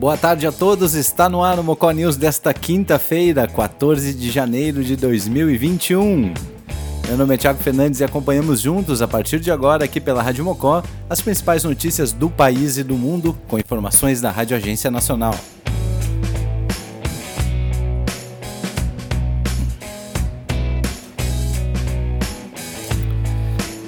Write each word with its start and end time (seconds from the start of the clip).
Boa 0.00 0.16
tarde 0.16 0.46
a 0.46 0.50
todos, 0.50 0.94
está 0.94 1.28
no 1.28 1.44
ar 1.44 1.58
o 1.58 1.62
Mocó 1.62 1.90
News 1.90 2.16
desta 2.16 2.54
quinta-feira, 2.54 3.46
14 3.46 4.14
de 4.14 4.30
janeiro 4.30 4.82
de 4.82 4.96
2021. 4.96 6.32
Meu 7.06 7.18
nome 7.18 7.34
é 7.34 7.36
Thiago 7.36 7.62
Fernandes 7.62 8.00
e 8.00 8.04
acompanhamos 8.04 8.62
juntos, 8.62 9.02
a 9.02 9.06
partir 9.06 9.40
de 9.40 9.50
agora, 9.50 9.84
aqui 9.84 10.00
pela 10.00 10.22
Rádio 10.22 10.42
Mocó, 10.42 10.82
as 11.10 11.20
principais 11.20 11.64
notícias 11.64 12.12
do 12.12 12.30
país 12.30 12.78
e 12.78 12.82
do 12.82 12.96
mundo, 12.96 13.36
com 13.46 13.58
informações 13.58 14.22
da 14.22 14.30
Rádio 14.30 14.56
Agência 14.56 14.90
Nacional. 14.90 15.34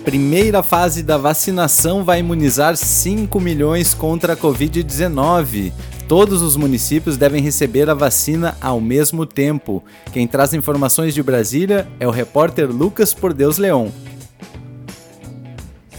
Primeira 0.05 0.63
fase 0.63 1.02
da 1.02 1.16
vacinação 1.16 2.05
vai 2.05 2.19
imunizar 2.19 2.77
5 2.77 3.41
milhões 3.41 3.95
contra 3.95 4.35
a 4.35 4.37
Covid-19. 4.37 5.73
Todos 6.12 6.43
os 6.43 6.57
municípios 6.57 7.16
devem 7.16 7.41
receber 7.41 7.89
a 7.89 7.95
vacina 7.95 8.55
ao 8.61 8.79
mesmo 8.83 9.25
tempo. 9.25 9.83
Quem 10.12 10.29
traz 10.29 10.52
informações 10.52 11.15
de 11.15 11.23
Brasília 11.23 11.88
é 11.98 12.07
o 12.07 12.11
repórter 12.11 12.71
Lucas 12.71 13.15
Por 13.15 13.33
Deus 13.33 13.57
Leão. 13.57 13.91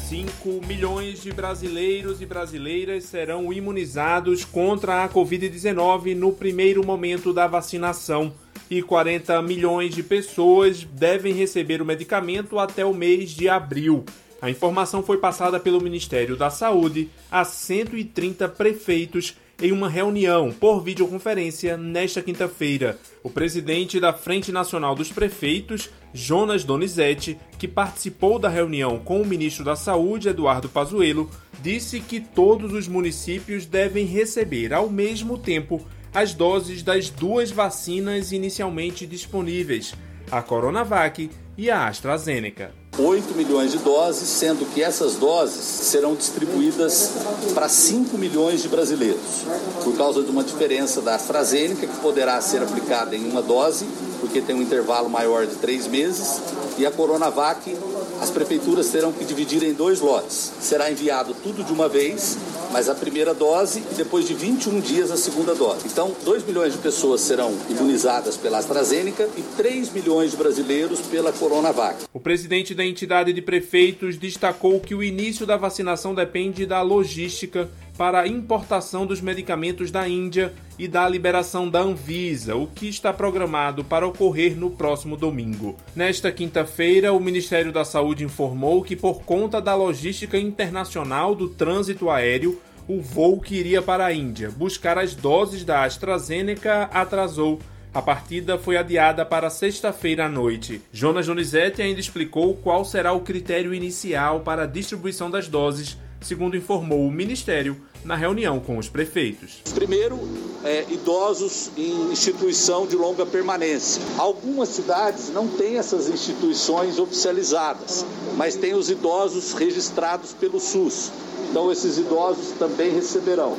5 0.07 0.67
milhões 0.67 1.19
de 1.19 1.31
brasileiros 1.31 2.21
e 2.21 2.27
brasileiras 2.27 3.05
serão 3.05 3.51
imunizados 3.51 4.45
contra 4.45 5.03
a 5.03 5.09
Covid-19 5.09 6.15
no 6.15 6.31
primeiro 6.31 6.85
momento 6.85 7.33
da 7.33 7.47
vacinação 7.47 8.31
e 8.69 8.83
40 8.83 9.41
milhões 9.41 9.95
de 9.95 10.03
pessoas 10.03 10.83
devem 10.83 11.33
receber 11.33 11.81
o 11.81 11.85
medicamento 11.85 12.59
até 12.59 12.85
o 12.85 12.93
mês 12.93 13.31
de 13.31 13.49
abril. 13.49 14.05
A 14.39 14.51
informação 14.51 15.01
foi 15.01 15.17
passada 15.17 15.59
pelo 15.59 15.81
Ministério 15.81 16.37
da 16.37 16.51
Saúde 16.51 17.09
a 17.31 17.43
130 17.43 18.47
prefeitos 18.49 19.41
em 19.61 19.71
uma 19.71 19.89
reunião 19.89 20.51
por 20.51 20.81
videoconferência 20.81 21.77
nesta 21.77 22.21
quinta-feira. 22.21 22.97
O 23.23 23.29
presidente 23.29 23.99
da 23.99 24.11
Frente 24.11 24.51
Nacional 24.51 24.95
dos 24.95 25.11
Prefeitos, 25.11 25.89
Jonas 26.13 26.63
Donizete, 26.63 27.37
que 27.57 27.67
participou 27.67 28.37
da 28.37 28.49
reunião 28.49 28.99
com 28.99 29.21
o 29.21 29.25
ministro 29.25 29.63
da 29.63 29.75
Saúde, 29.75 30.29
Eduardo 30.29 30.67
Pazuello, 30.67 31.29
disse 31.61 31.99
que 31.99 32.19
todos 32.19 32.73
os 32.73 32.87
municípios 32.87 33.65
devem 33.65 34.05
receber 34.05 34.73
ao 34.73 34.89
mesmo 34.89 35.37
tempo 35.37 35.85
as 36.13 36.33
doses 36.33 36.83
das 36.83 37.09
duas 37.09 37.49
vacinas 37.49 38.31
inicialmente 38.31 39.07
disponíveis, 39.07 39.95
a 40.29 40.41
Coronavac 40.41 41.29
e 41.57 41.71
a 41.71 41.87
AstraZeneca. 41.87 42.82
8 42.97 43.33
milhões 43.33 43.71
de 43.71 43.79
doses, 43.79 44.29
sendo 44.29 44.65
que 44.71 44.83
essas 44.83 45.15
doses 45.15 45.63
serão 45.63 46.13
distribuídas 46.13 47.09
para 47.55 47.67
5 47.67 48.15
milhões 48.19 48.61
de 48.61 48.67
brasileiros, 48.67 49.45
por 49.83 49.97
causa 49.97 50.21
de 50.21 50.29
uma 50.29 50.43
diferença 50.43 51.01
da 51.01 51.15
AstraZeneca, 51.15 51.87
que 51.87 51.97
poderá 51.99 52.39
ser 52.39 52.61
aplicada 52.61 53.15
em 53.15 53.27
uma 53.27 53.41
dose, 53.41 53.87
porque 54.19 54.41
tem 54.41 54.55
um 54.55 54.61
intervalo 54.61 55.09
maior 55.09 55.47
de 55.47 55.55
três 55.55 55.87
meses, 55.87 56.39
e 56.77 56.85
a 56.85 56.91
Coronavac, 56.91 57.75
as 58.21 58.29
prefeituras 58.29 58.89
terão 58.89 59.11
que 59.11 59.25
dividir 59.25 59.63
em 59.63 59.73
dois 59.73 59.99
lotes. 59.99 60.51
Será 60.61 60.91
enviado 60.91 61.35
tudo 61.41 61.63
de 61.63 61.73
uma 61.73 61.89
vez 61.89 62.37
mas 62.73 62.89
a 62.89 62.95
primeira 62.95 63.35
dose 63.35 63.83
e 63.91 63.93
depois 63.93 64.27
de 64.27 64.33
21 64.33 64.79
dias 64.79 65.11
a 65.11 65.15
segunda 65.15 65.53
dose. 65.53 65.85
Então, 65.85 66.11
2 66.25 66.43
milhões 66.43 66.73
de 66.73 66.79
pessoas 66.79 67.21
serão 67.21 67.55
imunizadas 67.69 68.35
pela 68.35 68.57
AstraZeneca 68.57 69.29
e 69.37 69.43
3 69.55 69.93
milhões 69.93 70.31
de 70.31 70.37
brasileiros 70.37 70.99
pela 71.01 71.31
Coronavac. 71.31 72.05
O 72.11 72.19
presidente 72.19 72.73
da 72.73 72.83
entidade 72.83 73.31
de 73.31 73.41
prefeitos 73.43 74.17
destacou 74.17 74.79
que 74.79 74.95
o 74.95 75.03
início 75.03 75.45
da 75.45 75.55
vacinação 75.55 76.15
depende 76.15 76.65
da 76.65 76.81
logística 76.81 77.69
para 77.97 78.21
a 78.21 78.27
importação 78.27 79.05
dos 79.05 79.21
medicamentos 79.21 79.91
da 79.91 80.07
Índia 80.07 80.53
e 80.77 80.87
da 80.87 81.07
liberação 81.07 81.69
da 81.69 81.79
Anvisa, 81.79 82.55
o 82.55 82.67
que 82.67 82.87
está 82.87 83.13
programado 83.13 83.83
para 83.83 84.07
ocorrer 84.07 84.57
no 84.57 84.71
próximo 84.71 85.15
domingo. 85.15 85.77
Nesta 85.95 86.31
quinta-feira, 86.31 87.13
o 87.13 87.19
Ministério 87.19 87.71
da 87.71 87.85
Saúde 87.85 88.23
informou 88.23 88.81
que, 88.81 88.95
por 88.95 89.23
conta 89.23 89.61
da 89.61 89.75
logística 89.75 90.37
internacional 90.37 91.35
do 91.35 91.49
trânsito 91.49 92.09
aéreo, 92.09 92.59
o 92.87 92.99
voo 92.99 93.39
que 93.39 93.55
iria 93.55 93.81
para 93.81 94.05
a 94.05 94.13
Índia 94.13 94.49
buscar 94.49 94.97
as 94.97 95.15
doses 95.15 95.63
da 95.63 95.83
AstraZeneca 95.83 96.83
atrasou. 96.91 97.59
A 97.93 98.01
partida 98.01 98.57
foi 98.57 98.75
adiada 98.75 99.23
para 99.23 99.51
sexta-feira 99.51 100.25
à 100.25 100.29
noite. 100.29 100.81
Jonas 100.91 101.27
Donizete 101.27 101.79
ainda 101.81 101.99
explicou 101.99 102.55
qual 102.55 102.83
será 102.83 103.13
o 103.13 103.21
critério 103.21 103.71
inicial 103.71 104.39
para 104.39 104.63
a 104.63 104.67
distribuição 104.67 105.29
das 105.29 105.47
doses 105.47 105.95
segundo 106.23 106.57
informou 106.57 107.05
o 107.05 107.11
Ministério 107.11 107.77
na 108.03 108.15
reunião 108.15 108.59
com 108.59 108.77
os 108.77 108.89
prefeitos. 108.89 109.61
Primeiro, 109.73 110.19
é, 110.63 110.85
idosos 110.89 111.71
em 111.77 112.11
instituição 112.11 112.85
de 112.85 112.95
longa 112.95 113.25
permanência. 113.25 114.01
Algumas 114.17 114.69
cidades 114.69 115.29
não 115.29 115.47
têm 115.47 115.77
essas 115.77 116.09
instituições 116.09 116.99
oficializadas, 116.99 118.05
mas 118.35 118.55
têm 118.55 118.73
os 118.73 118.89
idosos 118.89 119.53
registrados 119.53 120.33
pelo 120.33 120.59
SUS. 120.59 121.11
Então, 121.49 121.71
esses 121.71 121.97
idosos 121.97 122.51
também 122.57 122.91
receberão. 122.91 123.57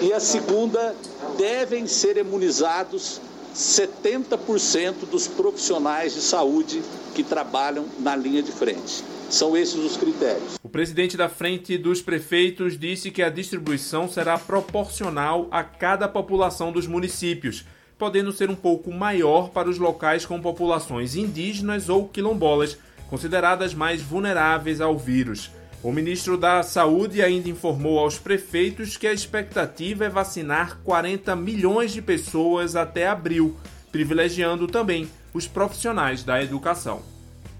E 0.00 0.12
a 0.12 0.18
segunda, 0.18 0.94
devem 1.36 1.86
ser 1.86 2.16
imunizados 2.16 3.20
70% 3.54 5.06
dos 5.10 5.28
profissionais 5.28 6.14
de 6.14 6.20
saúde 6.20 6.82
que 7.14 7.22
trabalham 7.22 7.86
na 7.98 8.16
linha 8.16 8.42
de 8.42 8.52
frente. 8.52 9.04
São 9.28 9.56
esses 9.56 9.76
os 9.76 9.96
critérios. 9.96 10.58
O 10.62 10.68
presidente 10.68 11.16
da 11.16 11.28
Frente 11.28 11.78
dos 11.78 12.02
Prefeitos 12.02 12.78
disse 12.78 13.10
que 13.10 13.22
a 13.22 13.30
distribuição 13.30 14.08
será 14.08 14.38
proporcional 14.38 15.48
a 15.50 15.62
cada 15.64 16.08
população 16.08 16.70
dos 16.70 16.86
municípios, 16.86 17.64
podendo 17.98 18.32
ser 18.32 18.50
um 18.50 18.54
pouco 18.54 18.92
maior 18.92 19.50
para 19.50 19.68
os 19.68 19.78
locais 19.78 20.26
com 20.26 20.40
populações 20.40 21.14
indígenas 21.14 21.88
ou 21.88 22.08
quilombolas, 22.08 22.76
consideradas 23.08 23.74
mais 23.74 24.02
vulneráveis 24.02 24.80
ao 24.80 24.98
vírus. 24.98 25.50
O 25.84 25.90
ministro 25.90 26.36
da 26.36 26.62
Saúde 26.62 27.20
ainda 27.20 27.48
informou 27.48 27.98
aos 27.98 28.16
prefeitos 28.16 28.96
que 28.96 29.04
a 29.04 29.12
expectativa 29.12 30.04
é 30.04 30.08
vacinar 30.08 30.78
40 30.84 31.34
milhões 31.34 31.92
de 31.92 32.00
pessoas 32.00 32.76
até 32.76 33.08
abril, 33.08 33.56
privilegiando 33.90 34.68
também 34.68 35.10
os 35.34 35.48
profissionais 35.48 36.22
da 36.22 36.40
educação. 36.40 37.02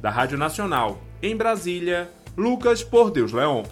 Da 0.01 0.09
Rádio 0.09 0.39
Nacional, 0.39 1.03
em 1.21 1.37
Brasília, 1.37 2.09
Lucas 2.37 2.85
Por 2.85 3.11
Deus 3.11 3.33
Leon. 3.33 3.65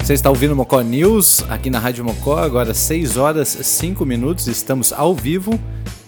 Você 0.00 0.14
está 0.14 0.28
ouvindo 0.28 0.56
Mocó 0.56 0.80
News 0.80 1.44
aqui 1.48 1.70
na 1.70 1.78
Rádio 1.78 2.04
Mocó, 2.04 2.40
agora 2.40 2.74
6 2.74 3.16
horas 3.16 3.48
5 3.48 4.04
minutos, 4.04 4.48
estamos 4.48 4.92
ao 4.92 5.14
vivo 5.14 5.56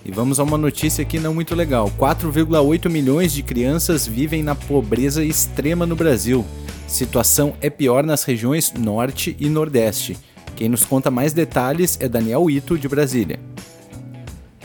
e 0.05 0.11
vamos 0.11 0.41
a 0.41 0.43
uma 0.43 0.59
notícia 0.59 1.03
aqui 1.03 1.19
não 1.19 1.35
muito 1.35 1.55
legal. 1.55 1.91
4,8 1.99 2.91
milhões 2.91 3.33
de 3.33 3.43
crianças 3.43 4.07
vivem 4.07 4.43
na 4.43 4.55
pobreza 4.55 5.25
extrema 5.25 5.87
no 5.87 5.95
Brasil. 5.95 6.45
Situação 6.89 7.55
é 7.61 7.71
pior 7.71 8.05
nas 8.05 8.25
regiões 8.25 8.73
Norte 8.73 9.37
e 9.39 9.49
Nordeste. 9.49 10.19
Quem 10.57 10.69
nos 10.69 10.85
conta 10.85 11.11
mais 11.11 11.33
detalhes 11.33 11.97
é 12.01 12.09
Daniel 12.09 12.51
Ito, 12.51 12.79
de 12.79 12.89
Brasília. 12.89 13.41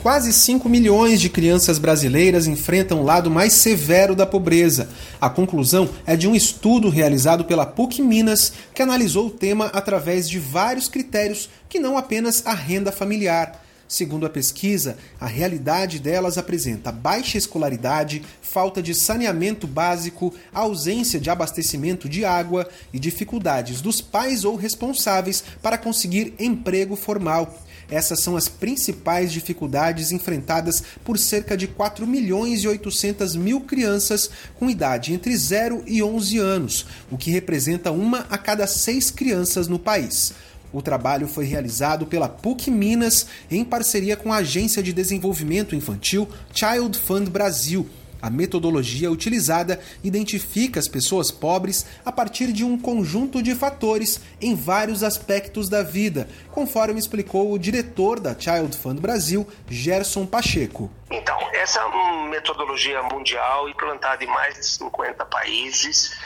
Quase 0.01 0.31
5 0.31 0.69
milhões 0.69 1.19
de 1.19 1.29
crianças 1.29 1.79
brasileiras 1.79 2.47
enfrentam 2.47 3.01
o 3.01 3.03
lado 3.03 3.29
mais 3.29 3.53
severo 3.53 4.15
da 4.15 4.25
pobreza. 4.25 4.89
A 5.19 5.29
conclusão 5.29 5.89
é 6.05 6.15
de 6.15 6.27
um 6.27 6.35
estudo 6.35 6.89
realizado 6.89 7.43
pela 7.45 7.65
PUC 7.65 8.01
Minas, 8.01 8.53
que 8.73 8.81
analisou 8.81 9.27
o 9.27 9.31
tema 9.31 9.65
através 9.73 10.29
de 10.29 10.39
vários 10.39 10.87
critérios 10.87 11.49
que 11.67 11.79
não 11.79 11.97
apenas 11.97 12.45
a 12.45 12.53
renda 12.53 12.91
familiar. 12.91 13.66
Segundo 13.87 14.25
a 14.25 14.29
pesquisa, 14.29 14.97
a 15.19 15.27
realidade 15.27 15.97
delas 15.97 16.37
apresenta 16.37 16.91
baixa 16.91 17.37
escolaridade, 17.37 18.21
falta 18.41 18.81
de 18.81 18.93
saneamento 18.93 19.65
básico, 19.65 20.33
ausência 20.53 21.19
de 21.19 21.29
abastecimento 21.29 22.09
de 22.09 22.25
água 22.25 22.67
e 22.91 22.99
dificuldades 22.99 23.79
dos 23.79 24.01
pais 24.01 24.43
ou 24.43 24.57
responsáveis 24.57 25.41
para 25.61 25.77
conseguir 25.77 26.33
emprego 26.37 26.97
formal. 26.97 27.57
Essas 27.89 28.19
são 28.19 28.35
as 28.35 28.49
principais 28.49 29.31
dificuldades 29.31 30.11
enfrentadas 30.11 30.83
por 31.05 31.17
cerca 31.17 31.55
de 31.55 31.67
4 31.67 32.05
milhões 32.05 32.63
e 32.63 32.67
800 32.67 33.37
mil 33.37 33.61
crianças 33.61 34.29
com 34.59 34.69
idade 34.69 35.13
entre 35.13 35.35
0 35.35 35.83
e 35.87 36.03
11 36.03 36.37
anos, 36.37 36.85
o 37.09 37.17
que 37.17 37.31
representa 37.31 37.91
uma 37.91 38.27
a 38.29 38.37
cada 38.37 38.67
seis 38.67 39.09
crianças 39.09 39.69
no 39.69 39.79
país. 39.79 40.33
O 40.71 40.81
trabalho 40.81 41.27
foi 41.27 41.45
realizado 41.45 42.05
pela 42.05 42.29
PUC 42.29 42.69
Minas 42.69 43.27
em 43.49 43.63
parceria 43.63 44.17
com 44.17 44.31
a 44.33 44.37
Agência 44.37 44.83
de 44.83 44.93
Desenvolvimento 44.93 45.75
Infantil 45.75 46.27
Child 46.53 46.97
Fund 46.99 47.29
Brasil 47.29 47.87
a 48.21 48.29
metodologia 48.29 49.11
utilizada 49.11 49.79
identifica 50.03 50.79
as 50.79 50.87
pessoas 50.87 51.31
pobres 51.31 51.85
a 52.03 52.11
partir 52.11 52.51
de 52.51 52.63
um 52.63 52.77
conjunto 52.77 53.41
de 53.41 53.53
fatores 53.53 54.19
em 54.41 54.55
vários 54.55 55.03
aspectos 55.03 55.69
da 55.69 55.83
vida, 55.83 56.27
conforme 56.51 56.99
explicou 56.99 57.51
o 57.51 57.59
diretor 57.59 58.19
da 58.19 58.37
Child 58.37 58.75
Fund 58.77 58.99
Brasil, 58.99 59.47
Gerson 59.69 60.25
Pacheco. 60.25 60.89
Então, 61.11 61.37
essa 61.53 61.81
metodologia 62.29 63.01
mundial 63.03 63.69
implantada 63.69 64.23
em 64.23 64.27
mais 64.27 64.55
de 64.55 64.65
50 64.65 65.25
países 65.25 66.17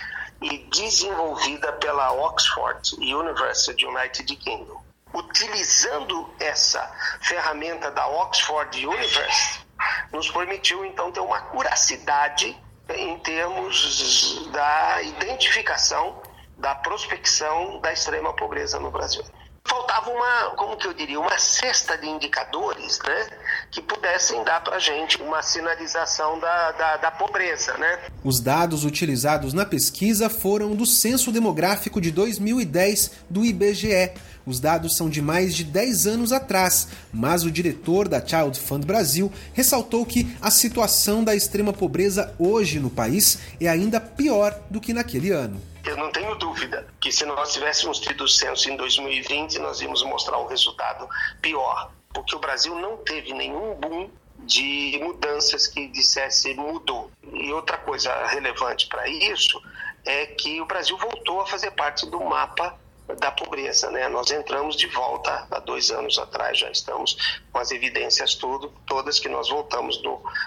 e 0.42 0.58
desenvolvida 0.70 1.72
pela 1.74 2.12
Oxford 2.12 2.96
University 2.98 3.86
United 3.86 4.36
Kingdom. 4.38 4.82
Utilizando 5.14 6.34
essa 6.40 6.90
ferramenta 7.22 7.92
da 7.92 8.08
Oxford 8.08 8.86
University, 8.86 9.66
nos 10.12 10.32
permitiu 10.32 10.86
então 10.86 11.12
ter 11.12 11.20
uma 11.20 11.42
curacidade 11.42 12.58
em 12.90 13.20
termos 13.20 14.48
da 14.52 15.02
identificação, 15.04 16.22
da 16.58 16.76
prospecção 16.76 17.80
da 17.82 17.92
extrema 17.92 18.34
pobreza 18.34 18.80
no 18.80 18.90
Brasil 18.90 19.24
faltava 19.64 20.10
uma, 20.10 20.56
como 20.56 20.78
que 20.78 20.88
eu 20.88 20.94
diria, 20.94 21.20
uma 21.20 21.38
cesta 21.38 21.98
de 21.98 22.08
indicadores, 22.08 23.00
né, 23.00 23.30
que 23.72 23.82
pudessem 23.82 24.44
dar 24.44 24.62
para 24.62 24.76
a 24.76 24.80
gente 24.80 25.22
uma 25.22 25.42
sinalização 25.42 26.38
da, 26.40 26.72
da, 26.74 26.98
da, 26.98 27.12
pobreza, 27.12 27.78
né. 27.78 28.00
Os 28.24 28.42
dados 28.42 28.84
utilizados 28.84 29.54
na 29.54 29.66
pesquisa 29.66 30.30
foram 30.30 30.76
do 30.76 30.86
Censo 30.86 31.32
Demográfico 31.32 32.02
de 32.02 32.12
2010 32.12 33.12
do 33.30 33.46
IBGE. 33.46 34.12
Os 34.46 34.60
dados 34.60 34.98
são 34.98 35.10
de 35.10 35.22
mais 35.22 35.56
de 35.56 35.64
10 35.64 36.08
anos 36.08 36.32
atrás, 36.34 36.90
mas 37.14 37.44
o 37.44 37.52
diretor 37.52 38.08
da 38.08 38.26
Child 38.26 38.60
Fund 38.60 38.86
Brasil 38.86 39.32
ressaltou 39.54 40.06
que 40.06 40.36
a 40.42 40.52
situação 40.52 41.24
da 41.24 41.36
extrema 41.36 41.72
pobreza 41.72 42.34
hoje 42.38 42.80
no 42.80 42.90
país 42.90 43.40
é 43.62 43.68
ainda 43.68 44.02
pior 44.02 44.60
do 44.70 44.82
que 44.82 44.94
naquele 44.94 45.32
ano. 45.32 45.62
Eu 45.86 45.96
não 45.96 46.12
tenho 46.12 46.36
dúvida 46.36 46.86
que 47.00 47.12
se 47.12 47.26
nós 47.26 47.54
tivéssemos 47.54 48.00
tido 48.00 48.24
o 48.24 48.28
censo 48.28 48.70
em 48.70 48.76
2020, 48.76 49.60
nós 49.60 49.80
íamos 49.82 50.04
mostrar 50.04 50.38
um 50.40 50.48
resultado 50.48 51.08
pior, 51.42 51.92
porque 52.14 52.36
o 52.36 52.40
Brasil 52.40 52.76
não 52.76 52.98
teve 52.98 53.34
nenhum 53.34 53.76
boom 53.76 54.10
de 54.40 55.00
mudanças 55.02 55.68
que 55.68 55.88
dissesse 55.88 56.54
mudou. 56.54 57.12
E 57.32 57.52
outra 57.54 57.78
coisa 57.78 58.26
relevante 58.28 58.88
para 58.88 59.08
isso 59.08 59.62
é 60.06 60.26
que 60.26 60.60
o 60.62 60.66
Brasil 60.66 60.98
voltou 60.98 61.42
a 61.42 61.48
fazer 61.48 61.72
parte 61.72 62.06
do 62.10 62.20
mapa 62.20 62.78
da 63.20 63.32
pobreza. 63.32 63.92
Né? 63.92 64.08
Nós 64.08 64.32
entramos 64.32 64.76
de 64.76 64.88
volta 64.88 65.48
há 65.52 65.60
dois 65.60 65.92
anos 65.92 66.18
atrás, 66.18 66.58
já 66.58 66.72
estamos 66.72 67.42
com 67.52 67.60
as 67.60 67.72
evidências 67.72 68.36
tudo, 68.36 68.74
todas 68.86 69.20
que 69.20 69.30
nós 69.30 69.50
voltamos 69.50 69.98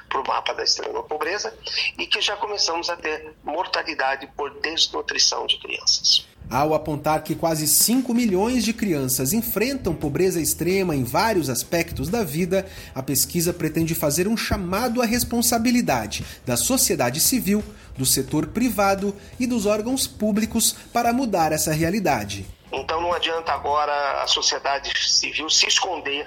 para 0.08 0.20
o 0.20 0.26
mapa 0.26 0.54
da 0.54 0.64
extrema 0.64 1.02
pobreza 1.02 1.56
e 1.98 2.06
que 2.06 2.20
já 2.20 2.36
começamos 2.36 2.88
a 2.88 2.96
ter 2.96 3.34
mortalidade 3.42 4.26
por 4.36 4.50
desnutrição 4.60 5.46
de 5.46 5.58
crianças. 5.58 6.26
Ao 6.50 6.74
apontar 6.74 7.22
que 7.22 7.34
quase 7.34 7.66
5 7.66 8.12
milhões 8.12 8.64
de 8.64 8.72
crianças 8.72 9.32
enfrentam 9.32 9.94
pobreza 9.94 10.40
extrema 10.40 10.94
em 10.94 11.02
vários 11.02 11.48
aspectos 11.48 12.08
da 12.08 12.22
vida, 12.22 12.66
a 12.94 13.02
pesquisa 13.02 13.52
pretende 13.52 13.94
fazer 13.94 14.28
um 14.28 14.36
chamado 14.36 15.00
à 15.00 15.06
responsabilidade 15.06 16.24
da 16.44 16.56
sociedade 16.56 17.20
civil, 17.20 17.64
do 17.96 18.04
setor 18.04 18.48
privado 18.48 19.14
e 19.38 19.46
dos 19.46 19.66
órgãos 19.66 20.06
públicos 20.06 20.76
para 20.92 21.12
mudar 21.12 21.52
essa 21.52 21.72
realidade. 21.72 22.46
Então 22.72 23.00
não 23.00 23.12
adianta 23.12 23.52
agora 23.52 24.22
a 24.22 24.26
sociedade 24.26 24.92
civil 25.08 25.48
se 25.48 25.66
esconder 25.66 26.26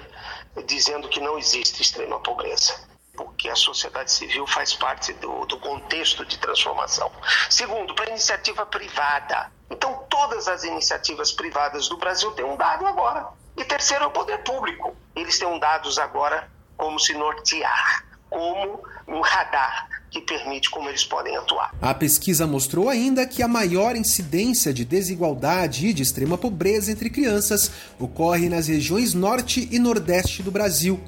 dizendo 0.66 1.08
que 1.08 1.20
não 1.20 1.38
existe 1.38 1.82
extrema 1.82 2.18
pobreza 2.20 2.74
porque 3.18 3.48
a 3.48 3.56
sociedade 3.56 4.12
civil 4.12 4.46
faz 4.46 4.74
parte 4.74 5.12
do, 5.14 5.44
do 5.46 5.58
contexto 5.58 6.24
de 6.24 6.38
transformação. 6.38 7.10
Segundo, 7.50 7.92
para 7.92 8.10
iniciativa 8.10 8.64
privada. 8.64 9.50
Então, 9.68 9.97
todas 10.38 10.46
as 10.46 10.62
iniciativas 10.62 11.32
privadas 11.32 11.88
do 11.88 11.96
Brasil 11.96 12.30
têm 12.32 12.44
um 12.44 12.56
dado 12.56 12.86
agora. 12.86 13.26
E 13.56 13.64
terceiro, 13.64 14.04
é 14.04 14.06
o 14.06 14.10
poder 14.10 14.38
público. 14.44 14.94
Eles 15.16 15.36
têm 15.36 15.58
dados 15.58 15.98
agora 15.98 16.48
como 16.76 16.98
se 17.00 17.12
nortear, 17.14 18.04
como 18.30 18.80
um 19.08 19.20
radar 19.20 19.88
que 20.10 20.20
permite 20.20 20.70
como 20.70 20.88
eles 20.88 21.04
podem 21.04 21.36
atuar. 21.36 21.74
A 21.82 21.92
pesquisa 21.92 22.46
mostrou 22.46 22.88
ainda 22.88 23.26
que 23.26 23.42
a 23.42 23.48
maior 23.48 23.96
incidência 23.96 24.72
de 24.72 24.84
desigualdade 24.84 25.88
e 25.88 25.92
de 25.92 26.04
extrema 26.04 26.38
pobreza 26.38 26.92
entre 26.92 27.10
crianças 27.10 27.70
ocorre 27.98 28.48
nas 28.48 28.68
regiões 28.68 29.12
norte 29.12 29.68
e 29.72 29.78
nordeste 29.78 30.42
do 30.42 30.52
Brasil. 30.52 31.00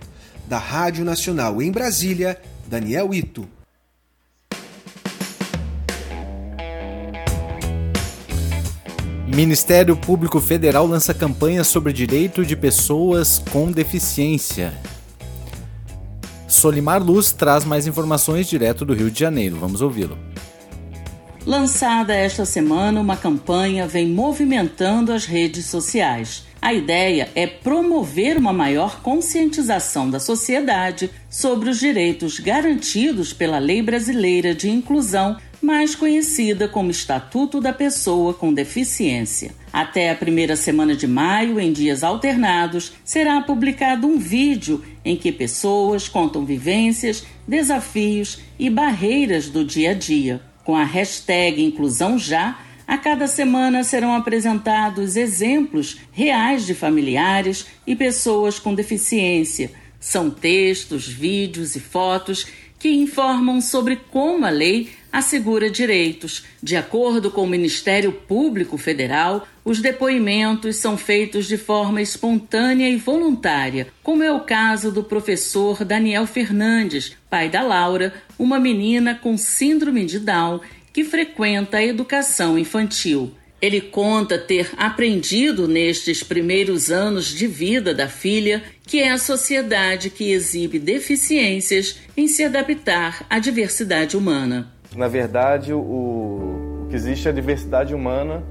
Da 0.47 0.59
Rádio 0.59 1.05
Nacional 1.05 1.63
em 1.63 1.71
Brasília, 1.71 2.41
Daniel 2.67 3.15
Ito. 3.15 3.60
Ministério 9.41 9.97
Público 9.97 10.39
Federal 10.39 10.87
lança 10.87 11.15
campanha 11.15 11.65
sobre 11.65 11.95
direito 11.95 12.45
de 12.45 12.55
pessoas 12.55 13.43
com 13.51 13.73
deficiência. 13.73 14.71
Solimar 16.47 17.03
Luz 17.03 17.33
traz 17.33 17.65
mais 17.65 17.87
informações 17.87 18.47
direto 18.47 18.85
do 18.85 18.93
Rio 18.93 19.11
de 19.11 19.19
Janeiro. 19.19 19.57
Vamos 19.57 19.81
ouvi-lo. 19.81 20.19
Lançada 21.47 22.15
esta 22.15 22.45
semana, 22.45 23.01
uma 23.01 23.17
campanha 23.17 23.87
vem 23.87 24.11
movimentando 24.11 25.11
as 25.11 25.25
redes 25.25 25.65
sociais. 25.65 26.45
A 26.61 26.75
ideia 26.75 27.31
é 27.35 27.47
promover 27.47 28.37
uma 28.37 28.53
maior 28.53 29.01
conscientização 29.01 30.11
da 30.11 30.21
sociedade 30.21 31.11
sobre 31.31 31.71
os 31.71 31.81
direitos 31.81 32.39
garantidos 32.39 33.33
pela 33.33 33.59
Lei 33.59 33.81
Brasileira 33.81 34.55
de 34.55 34.69
Inclusão 34.69 35.39
mais 35.61 35.95
conhecida 35.95 36.67
como 36.67 36.91
Estatuto 36.91 37.61
da 37.61 37.73
Pessoa 37.73 38.33
com 38.33 38.53
Deficiência. 38.53 39.55
Até 39.73 40.11
a 40.11 40.15
primeira 40.15 40.57
semana 40.57 40.97
de 40.97 41.07
maio, 41.07 41.61
em 41.61 41.73
dias 41.73 42.03
alternados, 42.03 42.93
será 43.05 43.41
publicado 43.41 44.07
um 44.07 44.19
vídeo 44.19 44.83
em 45.05 45.17
que 45.17 45.31
pessoas 45.31 46.09
contam 46.09 46.45
vivências, 46.45 47.25
desafios 47.47 48.41
e 48.59 48.71
barreiras 48.71 49.49
do 49.49 49.65
dia 49.65 49.91
a 49.91 49.95
dia. 49.95 50.41
Com 50.65 50.77
a 50.77 50.85
hashtag 50.85 51.63
Inclusão 51.63 52.19
Já, 52.19 52.59
a 52.87 52.99
cada 52.99 53.29
semana 53.29 53.85
serão 53.85 54.15
apresentados 54.15 55.15
exemplos 55.15 55.99
reais 56.11 56.67
de 56.67 56.75
familiares 56.75 57.67
e 57.87 57.95
pessoas 57.95 58.59
com 58.59 58.75
deficiência. 58.75 59.71
São 60.01 60.31
textos, 60.31 61.07
vídeos 61.07 61.77
e 61.77 61.81
fotos 61.81 62.47
que 62.81 62.89
informam 62.89 63.61
sobre 63.61 63.95
como 63.95 64.47
a 64.47 64.51
lei 64.51 64.89
assegura 65.13 65.71
direitos. 65.71 66.45
De 66.63 66.77
acordo 66.77 67.31
com 67.31 67.43
o 67.43 67.47
Ministério 67.47 68.11
Público 68.11 68.79
Federal, 68.79 69.47
os 69.63 69.81
depoimentos 69.81 70.77
são 70.77 70.97
feitos 70.97 71.47
de 71.47 71.59
forma 71.59 72.01
espontânea 72.01 72.89
e 72.89 72.97
voluntária, 72.97 73.89
como 74.03 74.23
é 74.23 74.33
o 74.33 74.41
caso 74.41 74.91
do 74.91 75.05
professor 75.05 75.85
Daniel 75.85 76.27
Fernandes, 76.27 77.15
pai 77.29 77.51
da 77.51 77.61
Laura, 77.61 78.15
uma 78.39 78.59
menina 78.59 79.15
com 79.15 79.37
síndrome 79.37 80.07
de 80.07 80.19
Down 80.19 80.61
que 80.93 81.05
frequenta 81.05 81.77
a 81.77 81.85
educação 81.85 82.59
infantil. 82.59 83.33
Ele 83.61 83.81
conta 83.81 84.39
ter 84.39 84.71
aprendido 84.77 85.69
nestes 85.69 86.23
primeiros 86.23 86.91
anos 86.91 87.27
de 87.27 87.47
vida 87.47 87.95
da 87.95 88.09
filha 88.09 88.63
que 88.87 89.01
é 89.01 89.11
a 89.11 89.19
sociedade 89.19 90.11
que 90.11 90.33
exibe 90.33 90.79
deficiências 90.79 92.01
em 92.17 92.27
se 92.27 92.43
adaptar 92.43 93.25
à 93.31 93.39
diversidade 93.39 94.17
humana. 94.17 94.73
Na 94.97 95.07
verdade, 95.07 95.73
o, 95.73 95.79
o 95.79 96.87
que 96.91 96.97
existe 96.97 97.29
é 97.29 97.31
a 97.31 97.35
diversidade 97.35 97.95
humana 97.95 98.43